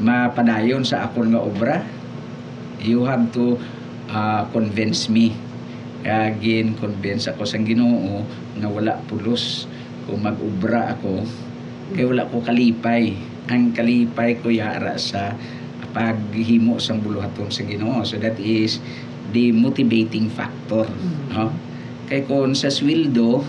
mapadayon 0.00 0.86
sa 0.86 1.04
akon 1.10 1.34
nga 1.34 1.42
obra 1.42 1.84
you 2.80 3.04
have 3.04 3.28
to 3.36 3.60
uh, 4.10 4.48
convince 4.50 5.12
me. 5.12 5.36
Kaya 6.00 6.32
gin 6.40 6.72
convince 6.80 7.28
ako 7.28 7.44
sa 7.44 7.60
Ginoo 7.60 8.24
nga 8.56 8.68
wala 8.72 8.96
pulos 9.04 9.68
kung 10.08 10.24
mag-ubra 10.24 10.96
ako 10.96 11.28
kay 11.94 12.04
wala 12.06 12.26
ko 12.26 12.38
kalipay 12.40 13.14
ang 13.50 13.74
kalipay 13.74 14.38
ko 14.38 14.50
yara 14.50 14.94
sa 14.94 15.34
paghimo 15.90 16.78
sa 16.78 16.94
buluhaton 16.94 17.50
sa 17.50 17.66
Ginoo 17.66 18.06
so 18.06 18.14
that 18.22 18.38
is 18.38 18.78
the 19.34 19.50
motivating 19.50 20.30
factor 20.30 20.86
Mm. 20.86 21.34
no 21.34 21.50
kay 22.06 22.22
kung 22.26 22.54
sa 22.54 22.70
sweldo 22.70 23.42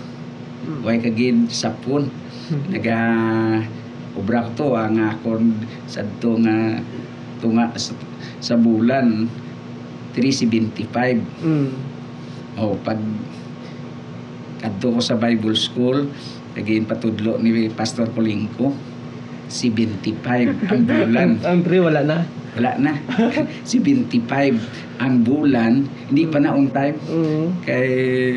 Mm. 0.61 0.79
way 0.85 0.97
kagid 1.01 1.37
sapon 1.49 2.09
naga 2.73 2.97
obra 4.13 4.45
to 4.53 4.73
ang 4.73 4.97
akon 5.01 5.53
sadto 5.85 6.37
nga 6.41 6.77
tunga 7.41 7.73
sa, 7.77 7.93
sa 8.41 8.53
bulan 8.57 9.25
375 10.13 11.21
Mm. 11.45 11.69
oh 12.57 12.73
pag 12.81 12.97
kadto 14.61 14.93
ko 14.93 14.99
sa 15.01 15.17
Bible 15.17 15.57
school 15.57 16.05
naging 16.53 16.83
patudlo 16.83 17.37
ni 17.37 17.69
Pastor 17.69 18.09
Kolingko 18.09 18.71
75 19.47 20.15
ang 20.67 20.81
bulan 20.83 21.29
Ang 21.47 21.59
pre 21.61 21.77
wala 21.77 22.01
na. 22.01 22.17
wala 22.51 22.71
na 22.77 22.91
75 23.63 24.19
ang 24.97 25.13
bulan 25.21 25.73
hindi 26.07 26.23
pa 26.25 26.37
na 26.37 26.51
on 26.51 26.67
time 26.69 26.95
Mm. 27.01 27.45
kay 27.61 27.89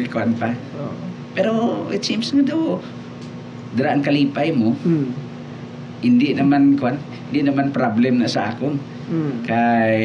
kuan 0.06 0.34
pa 0.34 0.54
Oh. 0.74 0.94
pero 1.32 1.52
it 1.88 2.02
seems 2.02 2.30
nga 2.30 2.42
daw 2.44 2.78
dira 3.72 3.90
ang 3.90 4.02
kalipay 4.02 4.50
mo 4.50 4.74
Mm. 4.76 5.06
hindi 6.00 6.28
naman 6.30 6.74
kuan 6.76 6.94
hindi 7.26 7.42
naman 7.42 7.70
problem 7.70 8.18
na 8.18 8.26
sa 8.26 8.50
akon 8.50 8.78
Mm. 9.04 9.32
kay 9.42 9.98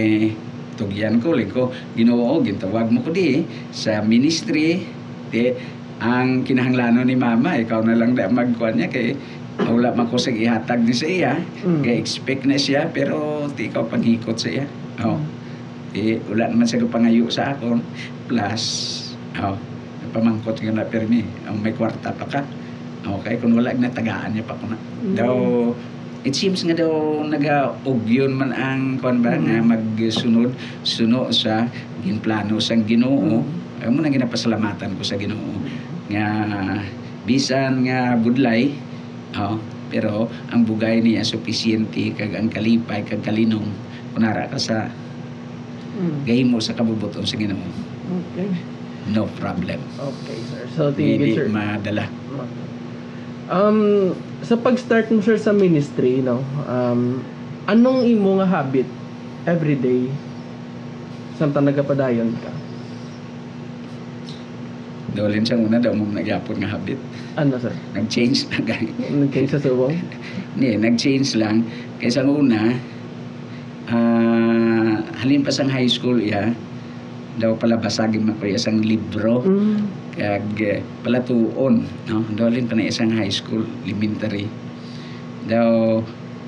tugyan 0.74 1.18
ko 1.18 1.32
ling 1.32 1.48
ko 1.48 1.70
Ginoo 1.94 2.42
gintawag 2.42 2.90
mo 2.90 3.00
ko 3.00 3.10
di 3.10 3.42
sa 3.70 4.02
ministry 4.02 4.82
di 5.30 5.54
ang 6.00 6.48
kinahanglanon 6.48 7.04
ni 7.04 7.16
mama 7.20 7.60
ikaw 7.60 7.84
na 7.84 7.96
lang 7.96 8.16
da 8.16 8.32
magkuan 8.32 8.80
niya 8.80 8.88
kay 8.88 9.20
wala 9.60 9.92
man 9.92 10.08
ko 10.08 10.16
sa 10.16 10.32
ihatag 10.32 10.88
ni 10.88 10.96
sa 10.96 11.04
iya. 11.04 11.36
Mm. 11.68 11.84
kay 11.84 12.00
expect 12.00 12.48
na 12.48 12.56
siya 12.56 12.88
pero 12.88 13.44
di 13.52 13.68
ikaw 13.68 13.84
panghikot 13.92 14.40
sa 14.40 14.48
iya. 14.48 14.66
Oh. 15.04 15.20
Di 15.92 16.16
wala 16.32 16.48
naman 16.48 16.64
siya 16.64 16.88
pangayo 16.88 17.28
sa 17.28 17.52
akon 17.52 17.84
plus 18.32 18.64
oh 19.44 19.60
pamangkot 20.10 20.58
nga 20.58 20.74
na 20.74 20.88
permi 20.88 21.22
ang 21.46 21.62
may 21.62 21.76
kwarta 21.76 22.10
pa 22.16 22.26
ka. 22.26 22.42
Okay 23.20 23.38
kung 23.38 23.54
wala 23.54 23.76
na 23.76 23.92
tagaan 23.92 24.34
niya 24.34 24.48
pa 24.48 24.56
ko 24.56 24.72
na. 24.72 24.80
Mm. 24.80 25.16
daw 25.20 25.36
it 26.24 26.32
seems 26.32 26.64
nga 26.64 26.80
daw 26.80 27.20
naga-ugyon 27.28 28.32
man 28.32 28.56
ang 28.56 28.96
kuan 29.04 29.20
ba 29.20 29.36
Mm. 29.36 29.44
nga 29.44 29.58
magsunod 29.76 30.56
suno 30.88 31.28
sa 31.36 31.68
ginplano 32.00 32.56
sang 32.64 32.88
Ginoo. 32.88 33.44
Ay 33.84 33.92
mo 33.92 34.00
na 34.00 34.08
ginapasalamatan 34.08 34.96
ko 34.96 35.04
sa 35.04 35.20
Ginoo 35.20 35.60
nga 36.10 36.28
bisan 37.24 37.86
nga 37.86 38.18
budlay 38.18 38.74
oh, 39.38 39.62
pero 39.90 40.30
ang 40.50 40.66
bugay 40.66 41.02
niya 41.02 41.26
sufisyente 41.26 42.14
kag 42.18 42.34
ang 42.34 42.50
kalipay 42.50 43.06
kag 43.06 43.22
kalinong 43.22 43.70
kunara 44.14 44.50
ka 44.50 44.58
sa 44.58 44.90
Mm. 46.00 46.24
gahimo 46.24 46.58
sa 46.64 46.72
kabubuton 46.78 47.28
sa 47.28 47.36
Ginoo 47.36 47.60
Okay. 48.32 48.48
no 49.12 49.28
problem 49.36 49.82
Okay, 50.00 50.38
sir. 50.48 50.64
So, 50.72 50.96
thank 50.96 51.20
you, 51.20 51.28
hindi 51.28 51.32
sir. 51.36 51.48
madala 51.52 52.08
Um, 53.50 54.14
sa 54.46 54.54
pag-start 54.62 55.10
mo, 55.10 55.26
sir, 55.26 55.42
sa 55.42 55.50
ministry, 55.50 56.22
no, 56.22 56.46
um, 56.70 57.18
anong 57.66 58.06
imo 58.06 58.38
nga 58.38 58.46
habit 58.46 58.86
everyday 59.50 60.06
samtang 61.34 61.66
nagapadayon 61.66 62.30
ka? 62.38 62.54
Dawalin 65.16 65.46
siya 65.46 65.58
una 65.58 65.78
daw 65.82 65.94
mo 65.96 66.06
nagyapon 66.10 66.62
nga 66.62 66.70
habit. 66.76 67.00
Ano 67.40 67.58
sir? 67.58 67.74
Nag-change 67.96 68.50
na 68.54 68.60
gani. 68.62 68.92
Nag-change 69.10 69.50
sa 69.56 69.60
subong? 69.62 69.96
Hindi, 70.56 70.78
nag-change 70.78 71.40
lang. 71.40 71.66
Kaysa 71.98 72.26
una, 72.26 72.78
ah 73.90 74.96
halin 75.20 75.44
pa 75.44 75.52
sang 75.52 75.68
high 75.68 75.90
school 75.90 76.22
iya, 76.22 76.54
daw 77.40 77.56
pala 77.56 77.80
basagin 77.80 78.28
man 78.28 78.36
ko 78.38 78.48
isang 78.48 78.84
libro. 78.84 79.44
Mm. 79.44 79.78
Kag 80.20 80.48
eh, 80.60 80.84
pala 81.04 81.24
tuon, 81.24 81.88
no? 82.12 82.18
Dawalin 82.36 82.68
pa 82.68 82.76
na 82.76 82.92
isang 82.92 83.16
high 83.16 83.32
school, 83.32 83.64
elementary. 83.88 84.48
Daw 85.48 86.00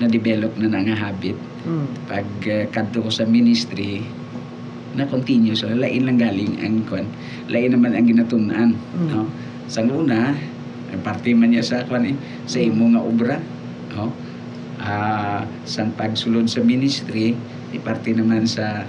na-develop 0.02 0.58
na 0.60 0.68
na 0.68 0.84
nga 0.84 0.96
habit. 1.08 1.38
Mm. 1.64 1.88
Pag 2.10 2.28
uh, 2.50 2.64
kadto 2.74 3.06
ko 3.06 3.10
sa 3.14 3.24
ministry, 3.24 4.04
na 4.92 5.08
continue 5.08 5.56
so 5.56 5.72
lain 5.72 6.04
lang 6.04 6.20
galing 6.20 6.60
ang 6.60 6.84
kwan. 6.84 7.08
Lain 7.48 7.72
naman 7.72 7.96
ang 7.96 8.06
ginatunan 8.06 8.76
Mm. 8.76 9.08
no? 9.10 9.28
Sa 9.72 9.82
una 9.84 10.36
ang 10.92 11.02
parte 11.02 11.32
man 11.32 11.52
niya 11.52 11.64
sa 11.64 11.88
kwan 11.88 12.04
eh, 12.04 12.16
sa 12.44 12.60
imo 12.60 12.92
nga 12.92 13.00
obra 13.00 13.38
no? 13.96 14.12
Ah 14.82 15.46
sa 15.64 15.86
pagsulod 15.88 16.50
sa 16.50 16.60
ministry 16.60 17.38
di 17.72 17.78
parte 17.80 18.12
naman 18.12 18.44
sa 18.44 18.84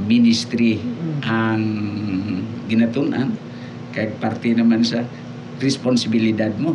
ministry 0.00 0.80
Mm. 0.80 1.18
ang 1.24 1.62
ginatunan 2.66 3.28
kag 3.92 4.16
parte 4.22 4.54
naman 4.54 4.86
sa 4.86 5.02
responsibilidad 5.60 6.48
mo. 6.56 6.72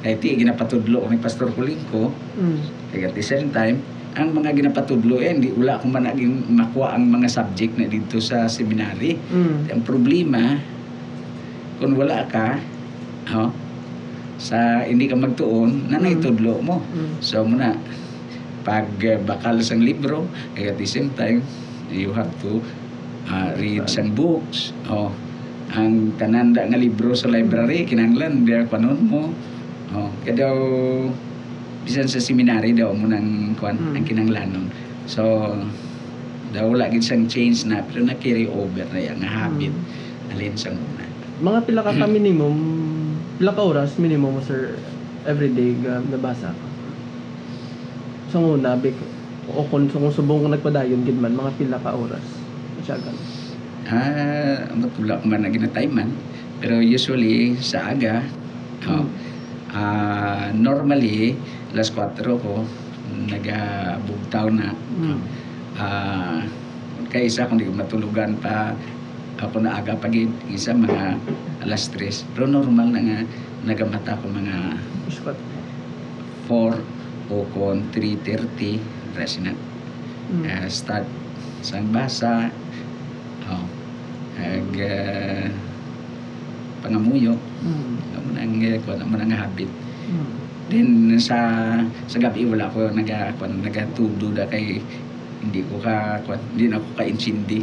Kaya 0.00 0.20
ti 0.20 0.36
ginapatudlo 0.36 1.06
ni 1.08 1.16
Pastor 1.16 1.50
Kulingko 1.50 2.12
Mm. 2.38 2.58
kaya 2.92 3.10
at 3.10 3.14
the 3.14 3.24
same 3.24 3.50
time 3.50 3.82
ang 4.14 4.30
mga 4.30 4.54
ginapatudlo 4.54 5.18
eh, 5.18 5.34
hindi 5.34 5.50
wala 5.50 5.78
akong 5.78 5.90
managing 5.90 6.46
makuha 6.54 6.94
ang 6.94 7.10
mga 7.10 7.26
subject 7.26 7.74
na 7.74 7.90
dito 7.90 8.22
sa 8.22 8.46
seminary. 8.46 9.18
Mm. 9.30 9.74
Ang 9.74 9.80
problema, 9.82 10.58
kung 11.82 11.98
wala 11.98 12.22
ka, 12.30 12.62
oh, 13.34 13.50
sa 14.38 14.86
hindi 14.86 15.10
ka 15.10 15.18
magtuon, 15.18 15.90
na 15.90 15.98
Mm. 15.98 16.02
naitudlo 16.06 16.62
mo. 16.62 16.78
Mm. 16.94 17.12
So 17.18 17.42
muna, 17.42 17.74
pag 18.62 18.86
uh, 19.02 19.18
bakal 19.26 19.58
sang 19.66 19.82
libro, 19.82 20.30
kaya 20.54 20.72
at 20.72 20.78
the 20.78 20.86
same 20.86 21.10
time, 21.18 21.42
you 21.90 22.14
have 22.14 22.30
to 22.38 22.62
uh, 23.28 23.50
read 23.58 23.82
sang 23.90 24.14
books. 24.14 24.70
Oh, 24.86 25.10
ang 25.74 26.14
kananda 26.16 26.62
nga 26.62 26.78
libro 26.78 27.18
sa 27.18 27.26
library, 27.26 27.82
kinanglan, 27.82 28.46
dia 28.46 28.62
kanon 28.70 29.00
mo. 29.10 29.34
Oh, 29.90 30.10
kaya 30.22 30.46
daw, 30.46 30.56
bisan 31.84 32.08
sa 32.08 32.18
seminary 32.18 32.72
daw 32.72 32.90
mo 32.96 33.06
nang 33.06 33.52
kwan, 33.60 33.76
Mm. 33.76 33.94
ang 33.94 34.04
kinanglanon. 34.04 34.66
So, 35.04 35.22
daw 36.50 36.72
wala 36.72 36.88
gid 36.88 37.04
sang 37.04 37.28
change 37.28 37.68
na, 37.68 37.84
pero 37.84 38.02
na 38.02 38.16
carry 38.16 38.48
over 38.48 38.88
na 38.88 39.00
yan, 39.00 39.20
nga 39.20 39.30
habit, 39.30 39.74
alin 40.32 40.56
sang 40.56 40.78
una. 40.80 41.04
Mga 41.44 41.58
pila 41.66 41.80
ka 41.84 41.92
ka 41.92 42.06
minimum, 42.08 42.54
pila 43.36 43.52
ka 43.52 43.62
oras 43.62 43.98
minimum 43.98 44.38
mo 44.38 44.40
sir 44.40 44.78
everyday 45.28 45.74
ga 45.82 46.00
nabasa 46.08 46.54
ka. 46.54 46.66
Sa 48.32 48.40
una, 48.40 48.78
bik, 48.78 48.96
o 49.52 49.60
kung, 49.68 49.90
kung 49.90 50.08
subong 50.08 50.46
ko 50.46 50.48
nagpadayon 50.48 51.04
gid 51.04 51.18
man, 51.20 51.36
mga 51.36 51.52
pila 51.60 51.76
ka 51.82 51.92
oras. 51.92 52.24
Masyagan. 52.80 53.16
Ah, 53.84 54.64
matulak 54.72 55.20
man 55.28 55.44
na 55.44 55.52
ginatayman. 55.52 56.08
Pero 56.64 56.80
usually 56.80 57.58
sa 57.60 57.92
aga, 57.92 58.24
oh, 58.88 59.04
ah, 59.74 60.48
normally, 60.56 61.36
alas 61.74 61.90
4 61.90 62.22
ko, 62.22 62.62
nagabugtaw 63.28 64.46
na. 64.48 64.70
Mm. 64.94 65.18
Ah, 65.74 66.40
kaya 67.10 67.26
isa 67.26 67.50
kung 67.50 67.58
di 67.58 67.66
ko 67.66 67.74
matulugan 67.74 68.38
pa, 68.38 68.72
ako 69.42 69.60
na 69.60 69.76
aga 69.76 69.98
pag 69.98 70.14
isa 70.48 70.72
mga 70.72 71.18
alas 71.66 71.90
3. 71.92 72.32
Pero 72.32 72.46
normal 72.48 72.94
na 72.94 73.00
nga, 73.02 73.18
nagamata 73.66 74.16
ko 74.22 74.30
mga 74.30 74.78
Ispat. 75.04 75.36
4 76.48 76.80
o 77.28 77.36
kon 77.52 77.84
3.30, 77.92 78.80
rest 79.18 79.42
na 79.42 79.52
Mm. 80.24 80.40
uh, 80.48 80.66
start 80.72 81.04
sang 81.60 81.92
basa 81.92 82.48
oh 83.44 83.68
ag 84.40 84.72
uh, 84.72 85.44
pangamuyo 86.80 87.36
Mm. 87.60 88.16
amo 88.16 88.28
nang 88.32 88.56
uh, 88.56 88.76
kuan 88.88 89.04
amo 89.04 89.20
nang 89.20 89.36
habit 89.36 89.68
Mm. 90.08 90.43
Then 90.68 91.12
sa 91.20 91.36
sa 92.08 92.16
gabi 92.16 92.48
wala 92.48 92.70
ko 92.72 92.88
naga 92.90 93.30
kuan 93.36 93.60
nagatudo 93.60 94.32
da 94.32 94.48
kay 94.48 94.80
hindi 95.44 95.60
ko 95.68 95.76
ka 95.78 96.16
kuan 96.24 96.40
hindi 96.56 96.72
na 96.72 96.80
ako 96.80 96.88
ka 96.96 97.04
insindi 97.04 97.60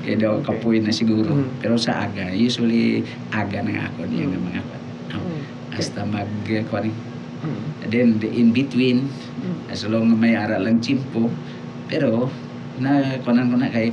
kaya 0.00 0.16
daw 0.16 0.40
Okay. 0.40 0.46
kapoy 0.48 0.76
na 0.80 0.90
siguro 0.90 1.28
Mm. 1.28 1.60
pero 1.60 1.76
sa 1.76 2.08
aga 2.08 2.32
usually 2.32 3.04
aga 3.30 3.60
na 3.62 3.70
nga 3.78 3.84
ako 3.92 4.08
niya 4.08 4.26
Mm. 4.26 4.30
nga 4.32 4.40
mga 4.42 4.60
kuan 4.64 4.82
oh, 4.82 5.20
Okay. 5.20 5.40
hasta 5.76 6.00
mag 6.02 6.30
kuan 6.66 6.90
Mm. 7.40 7.60
then 7.88 8.08
the 8.18 8.28
in 8.28 8.50
between 8.50 9.06
Mm. 9.44 9.70
as 9.70 9.86
long 9.86 10.08
may 10.12 10.34
ara 10.34 10.58
lang 10.58 10.80
chimpo 10.82 11.30
pero 11.86 12.26
na 12.80 13.20
kunan 13.22 13.52
ko 13.52 13.56
na 13.56 13.68
kay 13.68 13.92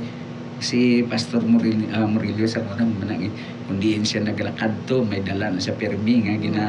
si 0.58 1.06
Pastor 1.06 1.38
Murillo, 1.46 1.86
uh, 1.94 2.02
Murillo 2.02 2.42
sa 2.42 2.58
kuna 2.66 2.82
manang 2.82 3.30
kundiin 3.70 4.02
siya 4.02 4.26
naglakad 4.26 4.74
to 4.90 5.06
may 5.06 5.22
dala 5.22 5.54
na 5.54 5.60
sa 5.62 5.70
permi 5.70 6.26
nga 6.26 6.34
gina 6.34 6.64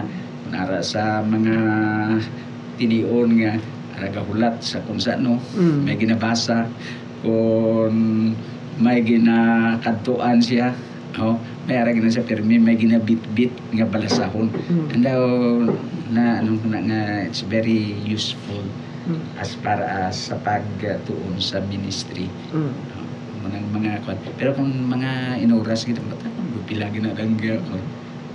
nara 0.50 0.82
sa 0.82 1.22
mga 1.22 1.56
tinion 2.76 3.30
nga 3.38 3.54
nagahulat 4.00 4.64
sa 4.64 4.80
kung 4.84 4.98
saan 4.98 5.24
no 5.24 5.36
Mm. 5.56 5.84
may 5.84 5.96
ginabasa 5.96 6.66
kung 7.20 7.96
may 8.80 9.04
ginakadtuan 9.04 10.40
siya 10.40 10.72
oh 11.20 11.36
may 11.68 11.76
ara 11.76 11.92
gina 11.92 12.08
sa 12.08 12.24
permi 12.24 12.56
may 12.58 12.74
ginabit-bit 12.74 13.52
nga 13.76 13.84
balasahon 13.84 14.48
Mm. 14.72 14.88
and 14.96 15.02
daw 15.04 15.22
na 16.10 16.40
ano 16.40 16.56
na 16.66 16.80
nga 16.80 17.02
it's 17.28 17.44
very 17.44 17.94
useful 18.08 18.64
Mm. 19.10 19.20
as 19.36 19.58
far 19.60 19.84
as 19.84 20.32
sa 20.32 20.40
pagtuon 20.40 21.36
sa 21.38 21.60
ministry 21.68 22.32
Mm. 22.56 22.72
uh, 22.72 23.06
mga 23.44 23.58
mga 23.70 23.92
pero 24.40 24.56
kung 24.56 24.72
mga 24.88 25.44
inoras 25.44 25.84
kita 25.84 26.00
bata 26.08 26.32
kung 26.32 26.64
pila 26.64 26.88
gina 26.88 27.12
lang 27.12 27.36
ko 27.36 27.60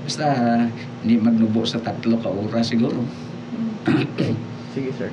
basta 0.05 0.25
hindi 1.03 1.17
magnubo 1.19 1.64
sa 1.64 1.81
tatlo 1.81 2.21
ka 2.21 2.29
oras 2.29 2.71
siguro. 2.71 3.01
Sige, 4.77 4.90
sir. 4.95 5.11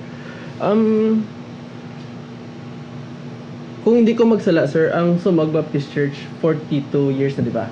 Um, 0.62 1.26
kung 3.82 4.06
hindi 4.06 4.14
ko 4.14 4.30
magsala, 4.30 4.70
sir, 4.70 4.94
ang 4.94 5.18
Sumag 5.18 5.50
Baptist 5.50 5.90
Church, 5.90 6.28
42 6.44 7.18
years 7.18 7.34
na, 7.40 7.44
di 7.48 7.54
ba? 7.54 7.66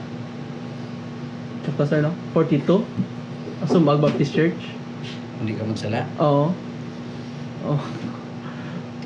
Tsaka, 1.68 1.86
sir, 1.86 2.00
no? 2.02 2.16
42? 2.34 2.82
Ang 3.62 3.70
Sumag 3.70 4.02
Baptist 4.02 4.34
Church? 4.34 4.80
hindi 5.40 5.56
ka 5.56 5.64
magsala 5.64 6.04
Oo. 6.20 6.52
Oh. 7.64 7.82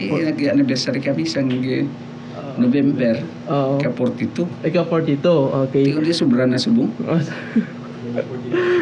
eh, 0.02 0.10
nag-anniversary 0.30 1.02
kami 1.02 1.26
sa 1.26 1.46
uh, 1.46 2.54
November 2.58 3.22
Oo. 3.50 3.78
ka 3.78 3.90
42 3.94 4.66
Ikaw 4.66 4.84
42, 4.90 5.70
okay. 5.70 5.86
Di 5.94 6.14
sobra 6.14 6.50
na 6.50 6.58
subong 6.58 6.90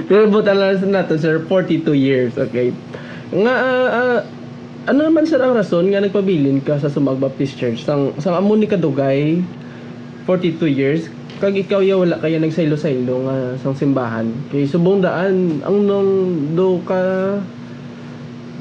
Pero 0.07 0.27
buta 0.27 0.51
lang 0.51 0.79
na 0.91 1.03
natin, 1.03 1.17
sir, 1.17 1.35
42 1.47 1.95
years, 1.95 2.33
okay. 2.35 2.75
Nga, 3.31 3.53
ah, 3.53 3.89
ah, 3.89 4.19
ano 4.89 4.99
naman 5.07 5.29
sir 5.29 5.37
ang 5.37 5.53
rason 5.53 5.85
nga 5.87 6.01
nagpabilin 6.01 6.59
ka 6.65 6.81
sa 6.81 6.89
Sumag 6.89 7.21
Baptist 7.21 7.55
Church? 7.55 7.85
Sang, 7.85 8.17
sang 8.17 8.33
amo 8.33 8.57
ni 8.57 8.65
Kadugay, 8.65 9.39
42 10.25 10.67
years, 10.67 11.01
kag 11.41 11.57
ikaw 11.57 11.81
ya 11.81 11.97
wala 11.97 12.21
kaya 12.21 12.37
nagsaylo-saylo 12.37 13.25
nga 13.25 13.35
sang 13.61 13.73
simbahan. 13.73 14.29
Kay 14.53 14.69
subong 14.69 15.01
daan, 15.01 15.61
ang 15.65 15.77
nung 15.85 16.11
do 16.53 16.77
ka 16.85 17.01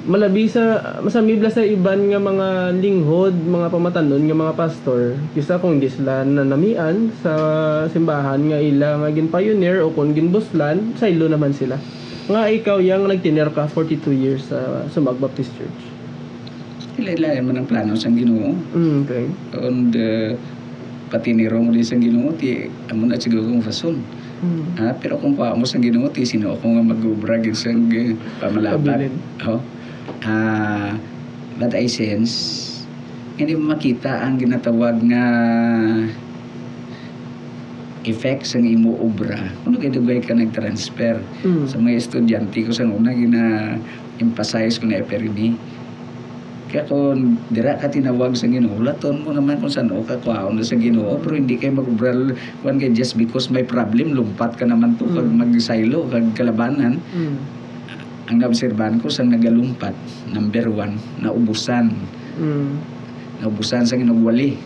malabi 0.08 0.48
sa 0.48 0.96
masamibla 1.04 1.52
sa 1.52 1.60
iban 1.60 2.08
nga 2.08 2.20
mga 2.20 2.72
linghod, 2.80 3.34
mga 3.36 3.68
pamatanon 3.68 4.22
nga 4.24 4.36
mga 4.36 4.54
pastor, 4.56 5.16
kisa 5.36 5.60
kung 5.60 5.76
di 5.76 5.92
sila 5.92 6.24
nanamian 6.24 7.12
sa 7.20 7.32
simbahan 7.92 8.40
nga 8.48 8.58
ila 8.60 9.04
nga 9.04 9.08
gin 9.12 9.28
pioneer 9.28 9.84
o 9.84 9.92
kung 9.92 10.16
gin 10.16 10.32
buslan, 10.32 10.96
saylo 10.96 11.28
naman 11.28 11.52
sila. 11.52 11.76
Nga 12.30 12.42
ikaw 12.62 12.78
yang 12.78 13.04
nagtiner 13.04 13.50
ka 13.50 13.66
42 13.68 14.14
years 14.14 14.48
sa 14.48 14.86
Sumag 14.88 15.18
Baptist 15.18 15.50
Church. 15.58 15.80
Ilailayan 17.00 17.48
mo 17.48 17.52
ng 17.56 17.66
plano 17.66 17.96
sa 17.96 18.12
Ginoo 18.12 18.52
Mm, 18.76 18.96
okay. 19.08 19.24
and 19.56 19.92
uh, 19.96 20.30
pati 21.08 21.32
ni 21.32 21.48
Romo 21.48 21.72
din 21.72 21.82
sa 21.82 21.96
Ginoo 21.96 22.30
ti 22.36 22.68
amo 22.92 23.08
na 23.08 23.16
siguro 23.18 23.44
kung 23.44 23.64
fason 23.64 23.98
Mm. 24.40 24.80
Ah, 24.80 24.96
pero 24.96 25.20
kung 25.20 25.36
pa 25.36 25.52
mo 25.52 25.68
sa 25.68 25.76
Ginoo 25.76 26.08
ti 26.08 26.24
sino 26.24 26.56
ako 26.56 26.64
nga 26.64 26.80
mag-ubrag 26.80 27.44
sa 27.52 27.68
uh, 27.76 28.16
pamalabag. 28.40 29.12
Pabilin. 29.12 29.14
Oh. 29.44 29.60
Ah, 30.22 30.94
but 31.56 31.72
I 31.72 31.86
sense 31.86 32.66
hindi 33.36 33.56
mo 33.56 33.72
makita 33.72 34.20
ang 34.20 34.36
ginatawag 34.36 35.00
nga 35.08 35.24
effect 38.04 38.48
sa 38.48 38.56
imo 38.56 38.96
obra. 38.96 39.36
Kung 39.60 39.76
nagdugay 39.76 40.24
ka 40.24 40.32
nag-transfer 40.32 41.20
Mm. 41.44 41.64
sa 41.68 41.76
mga 41.76 41.96
estudyante 41.96 42.64
ko 42.64 42.72
sa 42.72 42.88
una 42.88 43.12
gina 43.12 43.76
emphasize 44.20 44.76
ko 44.76 44.88
na 44.88 45.00
eperni 45.00 45.56
Kaya 46.70 46.86
kung 46.86 47.34
dira 47.50 47.74
ka 47.74 47.90
tinawag 47.90 48.38
sa 48.38 48.46
Ginoo, 48.46 48.78
laton 48.78 49.26
mo 49.26 49.34
naman 49.34 49.58
kung 49.58 49.66
saan 49.66 49.90
o 49.90 50.06
ka 50.06 50.14
kwaon 50.22 50.54
na 50.54 50.62
sa 50.62 50.78
Ginoo, 50.78 51.18
pero 51.18 51.34
hindi 51.34 51.58
kay 51.58 51.74
magbral 51.74 52.30
kwan 52.62 52.78
kay 52.78 52.94
just 52.94 53.18
because 53.18 53.50
may 53.50 53.66
problem 53.66 54.14
lumpat 54.14 54.54
ka 54.54 54.62
naman 54.62 54.94
to 54.94 55.02
kag 55.10 55.26
Mm. 55.26 55.50
magsaylo 55.50 56.06
kag 56.06 56.30
kalabanan. 56.38 57.02
Mm. 57.10 57.36
Ang 58.30 58.46
naobserbahan 58.46 59.02
ko 59.02 59.10
sa 59.10 59.26
nagalumpat, 59.26 59.90
number 60.30 60.70
one, 60.70 60.94
naubusan. 61.18 61.90
Mm. 62.38 62.78
Naubusan 63.42 63.82
sa 63.82 63.98
ginugwali. 63.98 64.54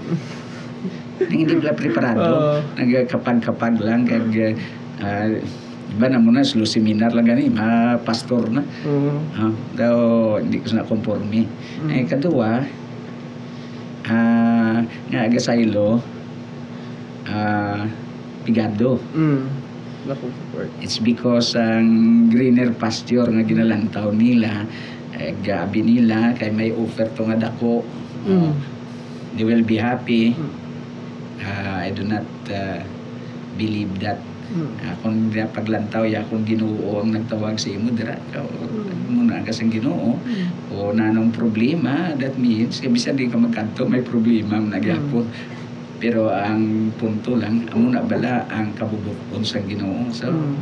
Nang 1.24 1.32
hindi 1.32 1.56
pala 1.56 1.72
preparado. 1.72 2.28
Oo. 2.28 2.56
Nagkapag-kapag 2.76 3.80
lang 3.80 4.04
kag 4.04 4.28
uh, 5.00 5.28
iba 5.94 6.06
na 6.10 6.20
muna 6.20 6.44
slow 6.44 6.68
seminar 6.68 7.16
lang 7.16 7.24
gani, 7.24 7.48
ma 7.48 7.96
pastor 8.04 8.52
na. 8.52 8.60
Mm. 8.84 9.16
Ah, 9.32 9.52
daw 9.80 9.96
hindi 10.44 10.60
ko 10.60 10.76
na 10.76 10.84
conforme. 10.84 11.48
Mm. 11.80 11.88
Eh 11.88 12.04
kadua 12.04 12.68
ah 14.04 14.84
nga 15.08 15.18
aga 15.24 15.40
saylo 15.40 16.04
ah 17.24 17.88
pigado. 18.44 19.00
Mm. 19.16 19.63
Support. 20.04 20.68
It's 20.84 21.00
because 21.00 21.56
ang 21.56 22.28
greener 22.28 22.76
pasture 22.76 23.24
nga 23.24 23.40
ginalantaw 23.40 24.12
nila 24.12 24.68
eh, 25.16 25.32
gabi 25.40 25.80
nila 25.80 26.36
kay 26.36 26.52
may 26.52 26.70
offer 26.76 27.08
to 27.16 27.24
nga 27.24 27.48
dako. 27.48 27.80
Mm. 28.28 28.52
They 29.40 29.44
will 29.48 29.64
be 29.64 29.80
happy. 29.80 30.36
Mm. 30.36 30.52
Ah, 31.44 31.82
I 31.82 31.90
do 31.90 32.04
not 32.04 32.26
ah, 32.52 32.84
believe 33.56 33.96
that 34.04 34.20
Mm. 34.54 34.76
uh, 34.76 34.94
kung 35.00 35.32
paglantaw 35.32 36.04
ya 36.04 36.20
kung 36.28 36.44
Ginoo 36.44 37.00
ang 37.00 37.16
nagtawag 37.16 37.56
sa 37.56 37.72
imo 37.72 37.88
dira 37.88 38.12
ka 38.28 38.44
muna 39.08 39.40
ka 39.40 39.48
sa 39.48 39.64
Ginoo 39.64 40.20
o 40.68 40.92
nanong 40.92 41.32
problema 41.32 42.12
that 42.20 42.36
means 42.36 42.76
kaya 42.76 42.92
bisan 42.92 43.16
di 43.16 43.26
ka 43.26 43.40
magkanto 43.40 43.88
may 43.88 44.04
problema 44.04 44.60
nagyapon 44.60 45.24
pero 45.98 46.28
ang 46.28 46.90
punto 46.94 47.38
lang 47.38 47.64
amo 47.70 47.88
na 47.88 48.02
bala 48.02 48.44
ang 48.50 48.74
kabubukon 48.74 49.42
sa 49.42 49.62
Ginoo 49.62 50.10
so 50.10 50.28
Mm. 50.28 50.56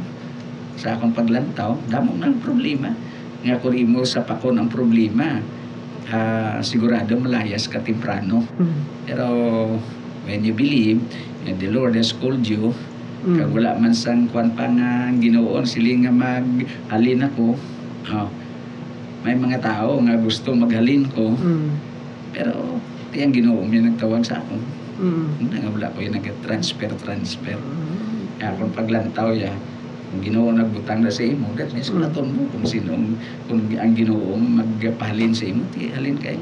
sa 0.77 0.97
akong 0.97 1.13
paglantaw 1.13 1.77
damo 1.87 2.17
ang 2.21 2.41
problema 2.41 2.91
nga 3.43 3.59
kung 3.59 3.75
imo 3.75 4.03
sa 4.03 4.23
pakon 4.23 4.59
ang 4.59 4.69
problema 4.69 5.39
ah, 6.09 6.59
sigurado 6.61 7.17
malayas 7.17 7.67
ka 7.67 7.81
temprano 7.81 8.45
Mm. 8.59 8.79
pero 9.05 9.27
when 10.25 10.43
you 10.43 10.55
believe 10.55 11.01
and 11.43 11.59
the 11.59 11.67
Lord 11.67 11.95
has 11.95 12.13
called 12.13 12.45
you 12.45 12.71
Mm. 13.23 13.39
kag 13.39 13.51
wala 13.51 13.79
man 13.79 13.95
sang 13.95 14.27
kwan 14.27 14.51
pa 14.53 14.67
nga 14.67 15.11
Ginoo 15.15 15.59
siling 15.63 16.05
nga 16.05 16.13
maghalin 16.13 17.23
ako 17.23 17.55
oh, 18.11 18.29
may 19.23 19.39
mga 19.39 19.63
tao 19.63 20.03
nga 20.03 20.15
gusto 20.19 20.51
maghalin 20.53 21.07
ko 21.09 21.31
Mm. 21.33 21.71
pero 22.35 22.79
tiyang 23.11 23.31
Ginoo 23.31 23.63
may 23.63 23.79
nagtawag 23.79 24.23
sa 24.23 24.39
ako 24.39 24.59
Mm. 25.01 25.29
nga 25.49 25.71
wala 25.73 25.87
ko 25.95 25.99
yung 26.05 26.17
nag-transfer 26.21 26.91
transfer. 27.01 27.57
Mm. 27.57 28.37
kaya 28.37 28.59
kung 28.59 28.73
paglantaw 28.75 29.31
ya 29.33 29.53
kung 30.13 30.21
Ginoo 30.21 30.53
nagbutang 30.53 31.01
na 31.01 31.09
sa 31.09 31.25
imo 31.25 31.49
that 31.57 31.73
means 31.73 31.89
Mm.ulaton 31.89 32.29
mo 32.37 32.45
kung 32.53 32.67
sino 32.69 32.93
kung 33.49 33.65
ang 33.73 33.93
Ginoo 33.97 34.37
magpahalin 34.37 35.33
sa 35.33 35.49
imo 35.49 35.65
ti 35.73 35.89
halin 35.89 36.21
kay. 36.21 36.37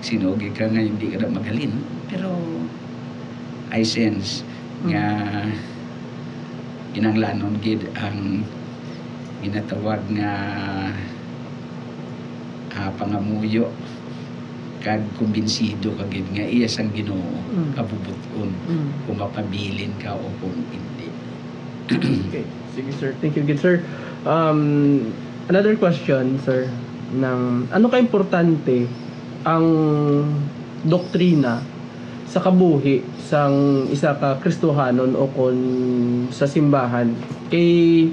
Sino 0.00 0.32
gi 0.40 0.48
ka 0.56 0.64
nga 0.72 0.80
hindi 0.80 1.12
ka 1.12 1.20
na 1.20 1.28
maghalin. 1.28 1.76
Pero 2.08 2.32
I 3.68 3.84
sense 3.84 4.40
nga 4.88 5.04
ginanglanon 6.96 7.60
gid 7.60 7.84
ang 8.00 8.42
ginatawag 9.44 10.00
nga 10.16 10.32
ah, 12.72 12.90
pangamuyo 12.96 13.68
kag 14.80 15.04
kumbinsido 15.16 15.92
ka 15.94 16.04
gid 16.08 16.24
nga 16.32 16.44
iya 16.44 16.64
sang 16.64 16.88
Ginoo 16.90 17.20
Mm. 17.50 17.74
kabubuton 17.74 18.50
Mm. 18.66 18.86
kung 19.04 19.16
mapabilin 19.18 19.92
ka 19.98 20.14
o 20.14 20.26
kung 20.38 20.54
hindi. 20.70 21.08
Okay. 21.90 22.46
Sige, 22.70 22.90
sir. 22.94 23.10
Thank 23.18 23.34
you, 23.34 23.42
good 23.42 23.58
sir. 23.58 23.82
Um, 24.22 25.10
another 25.50 25.74
question, 25.74 26.38
sir. 26.46 26.70
Ng, 27.10 27.66
ano 27.74 27.86
ka-importante 27.90 28.86
ang 29.42 29.66
doktrina 30.86 31.58
sa 32.30 32.38
kabuhi 32.38 33.02
sang 33.18 33.90
isa 33.90 34.14
ka 34.14 34.38
Kristohanon 34.38 35.18
o 35.18 35.26
kon 35.26 35.58
sa 36.30 36.46
simbahan 36.46 37.10
kay 37.50 38.06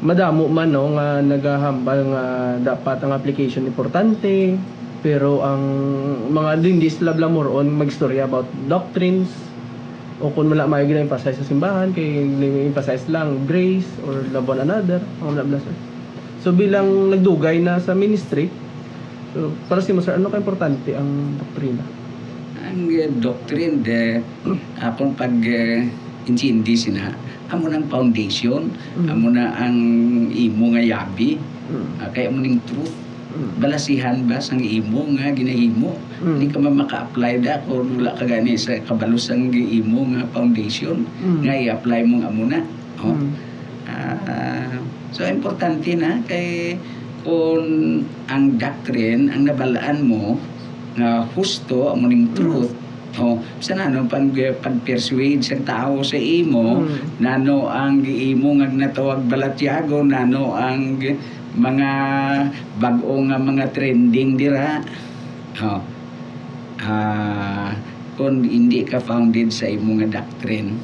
madamo 0.00 0.48
man 0.48 0.72
no 0.72 0.96
nga 0.96 1.20
nagahambal 1.20 2.00
nga 2.08 2.24
dapat 2.72 3.04
ang 3.04 3.12
application 3.12 3.68
importante 3.68 4.56
pero 5.02 5.42
ang 5.42 5.62
mga 6.30 6.62
hindi 6.62 6.86
sila 6.86 7.12
moron 7.26 7.74
magstorya 7.74 8.30
about 8.30 8.46
doctrines 8.70 9.28
o 10.22 10.30
kung 10.30 10.46
wala 10.46 10.70
may 10.70 10.86
gina-emphasize 10.86 11.42
sa 11.42 11.46
simbahan 11.46 11.90
kay 11.90 12.22
emphasize 12.70 13.10
lang 13.10 13.42
grace 13.50 13.86
or 14.06 14.22
love 14.30 14.46
one 14.46 14.62
another 14.62 15.02
mga 15.18 15.42
bla 15.42 15.58
sir 15.58 15.74
so 16.38 16.54
bilang 16.54 17.10
nagdugay 17.10 17.58
na 17.58 17.82
sa 17.82 17.98
ministry 17.98 18.46
so 19.34 19.50
para 19.66 19.82
si 19.82 19.90
mo 19.90 19.98
sir 19.98 20.14
ano 20.14 20.30
ka 20.30 20.38
importante 20.38 20.94
ang 20.94 21.36
doktrina 21.36 21.82
Ang 22.62 22.86
uh, 22.88 23.10
doctrine 23.18 23.82
de 23.82 24.22
akong 24.86 25.18
pag 25.18 25.34
uh, 25.34 25.82
intindi 26.30 26.78
sina 26.78 27.10
amo 27.52 27.68
nang 27.68 27.84
foundation, 27.92 28.72
Mm. 28.96 29.08
amo 29.12 29.28
na 29.28 29.52
ang 29.52 29.76
imo 30.32 30.72
nga 30.72 30.80
yabi, 30.80 31.36
mm. 31.36 32.00
uh, 32.00 32.08
kay 32.16 32.32
amo 32.32 32.40
ning 32.40 32.56
truth. 32.64 32.96
Mm. 33.32 33.50
Balasihan 33.58 34.16
ba 34.28 34.36
sang 34.36 34.60
imo 34.60 35.08
nga 35.16 35.32
ginahimo? 35.32 35.96
Mm. 36.20 36.36
Hindi 36.36 36.46
ka 36.52 36.58
man 36.60 36.74
maka-apply 36.84 37.32
da 37.40 37.64
kung 37.64 37.96
wala 37.96 38.12
ka 38.12 38.28
gani 38.28 38.54
sa 38.54 38.76
kabalos 38.84 39.32
ang 39.32 39.48
imo 39.50 40.04
nga 40.12 40.28
foundation 40.30 41.08
Mm. 41.24 41.40
nga 41.42 41.52
i-apply 41.56 42.00
mo 42.04 42.14
nga 42.20 42.28
amo 42.28 42.44
na. 42.44 42.60
Oh. 43.00 43.16
Mm. 43.16 43.30
Ah, 43.88 44.78
so 45.10 45.24
importante 45.24 45.92
na 45.96 46.20
kay 46.24 46.76
kung 47.22 48.00
ang 48.26 48.44
doctrine 48.56 49.28
ang 49.30 49.44
nabalaan 49.46 50.04
mo 50.04 50.36
nga 50.96 51.24
husto 51.32 51.88
amo 51.92 52.08
ning 52.08 52.30
truth 52.36 52.72
o 53.20 53.36
sa 53.60 53.76
nano 53.76 54.08
pag 54.08 54.32
pag-persuade 54.64 55.44
sa 55.44 55.60
tao 55.60 56.00
sa 56.00 56.16
imo 56.16 56.80
Mm. 56.80 57.20
nano 57.20 57.68
ang 57.68 58.00
giimo 58.00 58.56
nga 58.56 58.68
natawag 58.72 59.28
balatyago 59.28 60.00
nano 60.00 60.56
ang 60.56 60.96
mga 61.52 61.90
bag-o 62.80 63.14
nga 63.28 63.36
mga 63.36 63.64
trending 63.76 64.40
dira 64.40 64.80
oh. 65.60 65.80
ah 66.80 67.70
kung 68.16 68.40
hindi 68.44 68.84
ka 68.84 69.00
founded 69.00 69.52
sa 69.52 69.68
imo 69.68 69.96
nga 70.00 70.20
doctrine 70.20 70.76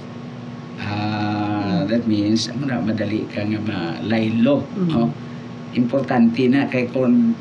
ah 0.79 1.85
that 1.89 2.05
means 2.05 2.53
amo 2.53 2.69
na 2.69 2.81
madali 2.81 3.25
ka 3.33 3.43
nga 3.43 3.61
malaylo 3.61 4.61
Mhm. 4.77 4.93
oh. 4.95 5.09
importante 5.73 6.45
na 6.49 6.69
kay 6.69 6.89
kung 6.89 7.33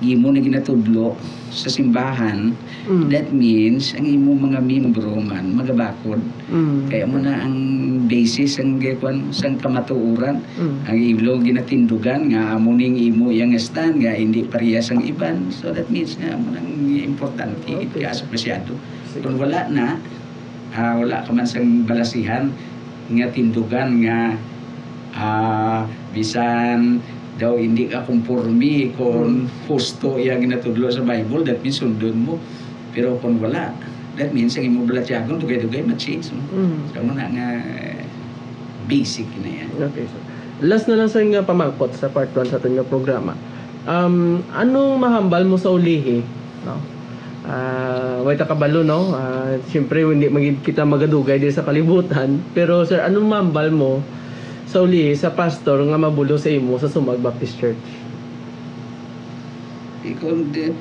imo 0.00 0.26
na 0.30 0.40
ginatudlo 0.40 1.16
sa 1.50 1.68
simbahan 1.68 2.52
Mm. 2.88 3.12
that 3.12 3.28
means 3.28 3.92
ang 3.92 4.08
imo 4.08 4.32
mga 4.32 4.64
membro 4.64 5.12
man 5.20 5.52
magabakod 5.52 6.20
Mm. 6.48 6.88
kaya 6.88 7.04
mo 7.04 7.20
na 7.20 7.44
ang 7.44 7.56
basis 8.08 8.56
ang 8.56 8.80
gikwan 8.80 9.28
sang 9.28 9.60
kamatuoran 9.60 10.40
Mm. 10.56 10.76
ang 10.88 10.96
ilo 10.96 11.32
ginatindugan 11.40 12.32
nga 12.32 12.56
amo 12.56 12.72
ning 12.72 12.96
imo 12.96 13.28
yang 13.28 13.52
stand 13.60 14.00
nga 14.00 14.16
hindi 14.16 14.44
parehas 14.44 14.88
ang 14.88 15.04
iban 15.04 15.52
so 15.52 15.68
that 15.68 15.88
means 15.92 16.16
nga 16.16 16.32
amo 16.32 16.48
nang 16.52 16.68
importante 16.96 17.68
Okay. 17.68 18.04
ka 18.04 18.12
Sige. 18.16 19.20
kung 19.20 19.36
wala 19.36 19.68
na 19.68 19.96
ah, 20.72 20.96
wala 20.96 21.24
ka 21.24 21.30
man 21.32 21.44
sang 21.44 21.84
balasihan 21.84 22.48
nga 23.08 23.26
tindugan 23.28 24.00
nga 24.04 24.36
ah, 25.12 25.84
bisan 26.12 27.00
daw 27.38 27.54
hindi 27.54 27.86
ka 27.86 28.02
conforme 28.02 28.90
kung 28.98 29.46
husto 29.70 30.18
iya 30.18 30.34
ginatudlo 30.34 30.90
sa 30.90 31.00
Bible 31.00 31.46
that 31.46 31.62
means 31.62 31.78
sundon 31.78 32.18
mo 32.18 32.34
pero 32.90 33.14
kung 33.22 33.38
wala 33.38 33.70
that 34.18 34.34
means 34.34 34.58
ang 34.58 34.66
imo 34.66 34.82
balatyagon 34.82 35.38
dugay-dugay 35.38 35.86
ma-change 35.86 36.34
mo 36.34 36.42
Mm. 36.50 36.78
so 36.90 36.98
mo 37.00 37.12
na 37.14 37.30
nga 37.30 37.48
basic 38.90 39.28
na 39.40 39.50
yan 39.62 39.68
Okay, 39.78 40.04
sir. 40.04 40.20
Last 40.58 40.90
na 40.90 40.98
lang 40.98 41.06
sa 41.06 41.22
nga 41.22 41.46
pamangkot 41.46 41.94
sa 41.94 42.10
part 42.10 42.34
1 42.34 42.50
sa 42.50 42.58
ating 42.58 42.82
programa. 42.90 43.38
Um, 43.86 44.42
anong 44.50 44.98
mahambal 44.98 45.46
mo 45.46 45.54
sa 45.54 45.70
ulihi? 45.70 46.18
No? 46.66 46.82
Ah, 47.46 48.18
way 48.26 48.34
ta 48.34 48.42
kabalo 48.42 48.82
no. 48.82 49.14
Ah, 49.14 49.54
syempre 49.70 50.02
hindi 50.02 50.26
magid 50.26 50.58
kita 50.60 50.82
magadugay 50.82 51.38
din 51.38 51.54
sa 51.54 51.62
kalibutan, 51.62 52.42
pero 52.52 52.82
sir, 52.82 52.98
anong 52.98 53.30
mahambal 53.30 53.70
mo 53.70 53.92
sa 54.68 54.84
ulihi 54.84 55.16
sa 55.16 55.32
pastor 55.32 55.80
nga 55.80 55.96
mabulo 55.96 56.36
sa 56.36 56.52
imo 56.52 56.76
sa 56.76 56.92
Sumag 56.92 57.24
Baptist 57.24 57.56
Church? 57.56 57.80
Kung 60.20 60.52
di, 60.52 60.72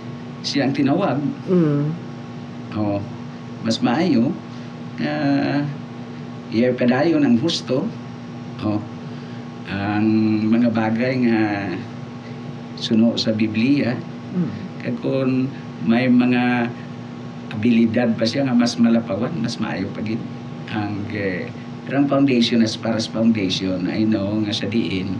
siyang 0.44 0.72
tinawag 0.72 1.20
Mm. 1.48 1.84
o 2.76 3.00
mas 3.64 3.80
maayo 3.80 4.32
uh, 5.00 5.60
iya 6.52 6.72
padayon 6.72 7.24
ang 7.24 7.36
husto 7.40 7.84
o 8.64 8.80
ang 9.68 10.08
mga 10.48 10.72
bagay 10.72 11.14
nga 11.28 11.42
suno 12.76 13.16
sa 13.16 13.32
Biblia 13.32 13.96
Mm. 14.28 14.52
Kaya 14.84 14.94
kung 15.02 15.32
may 15.88 16.06
mga 16.12 16.68
abilidad 17.50 18.14
pa 18.20 18.28
siya 18.28 18.44
nga 18.44 18.54
mas 18.54 18.76
malapawan, 18.76 19.32
mas 19.40 19.56
maayo 19.58 19.88
pa 19.96 20.04
gid 20.04 20.20
ang 20.68 21.00
eh, 21.16 21.48
pero 21.88 22.04
ang 22.04 22.08
foundation 22.12 22.60
as 22.60 22.76
far 22.76 23.00
as 23.00 23.08
foundation 23.08 23.88
I 23.88 24.04
know 24.04 24.44
nga 24.44 24.52
sa 24.52 24.68
diin 24.68 25.16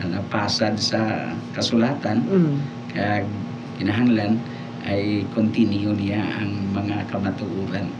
ah, 0.00 0.08
napasad 0.08 0.80
sa 0.80 1.28
kasulatan 1.52 2.24
Mm. 2.24 2.56
kaya 2.96 3.28
kinahanglan 3.76 4.40
ay 4.88 5.28
continue 5.36 5.92
niya 5.92 6.24
ang 6.40 6.72
mga 6.72 7.04
kamatuoran 7.12 7.92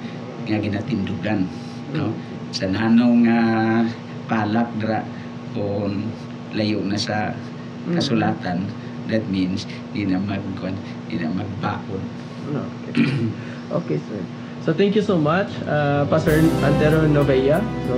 nga 0.48 0.56
ginatindugan 0.56 1.44
no 1.92 2.16
sa 2.48 2.64
nanong 2.64 3.28
nga 3.28 3.40
palak 4.24 4.72
dra 4.80 5.04
kung 5.52 6.08
layo 6.56 6.80
na 6.88 6.96
sa 6.96 7.36
kasulatan 7.92 8.64
that 9.12 9.24
means 9.28 9.68
di 9.92 10.08
na 10.08 10.16
mag 10.16 10.40
di 11.12 11.20
na 11.20 11.28
magbakod 11.28 12.00
Okay. 12.48 12.92
okay, 13.76 13.98
sir. 14.08 14.24
So 14.68 14.74
thank 14.76 14.92
you 14.94 15.00
so 15.00 15.16
much, 15.16 15.48
uh, 15.64 16.04
Pastor 16.12 16.44
Antero 16.60 17.08
Novella. 17.08 17.64
So 17.88 17.96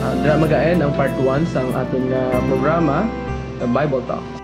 uh, 0.00 0.40
magaen 0.40 0.80
ang 0.80 0.96
part 0.96 1.12
1 1.20 1.44
sang 1.52 1.68
aton 1.76 2.08
nga 2.08 2.40
programa, 2.48 3.04
the 3.60 3.68
Bible 3.68 4.00
Talks. 4.08 4.37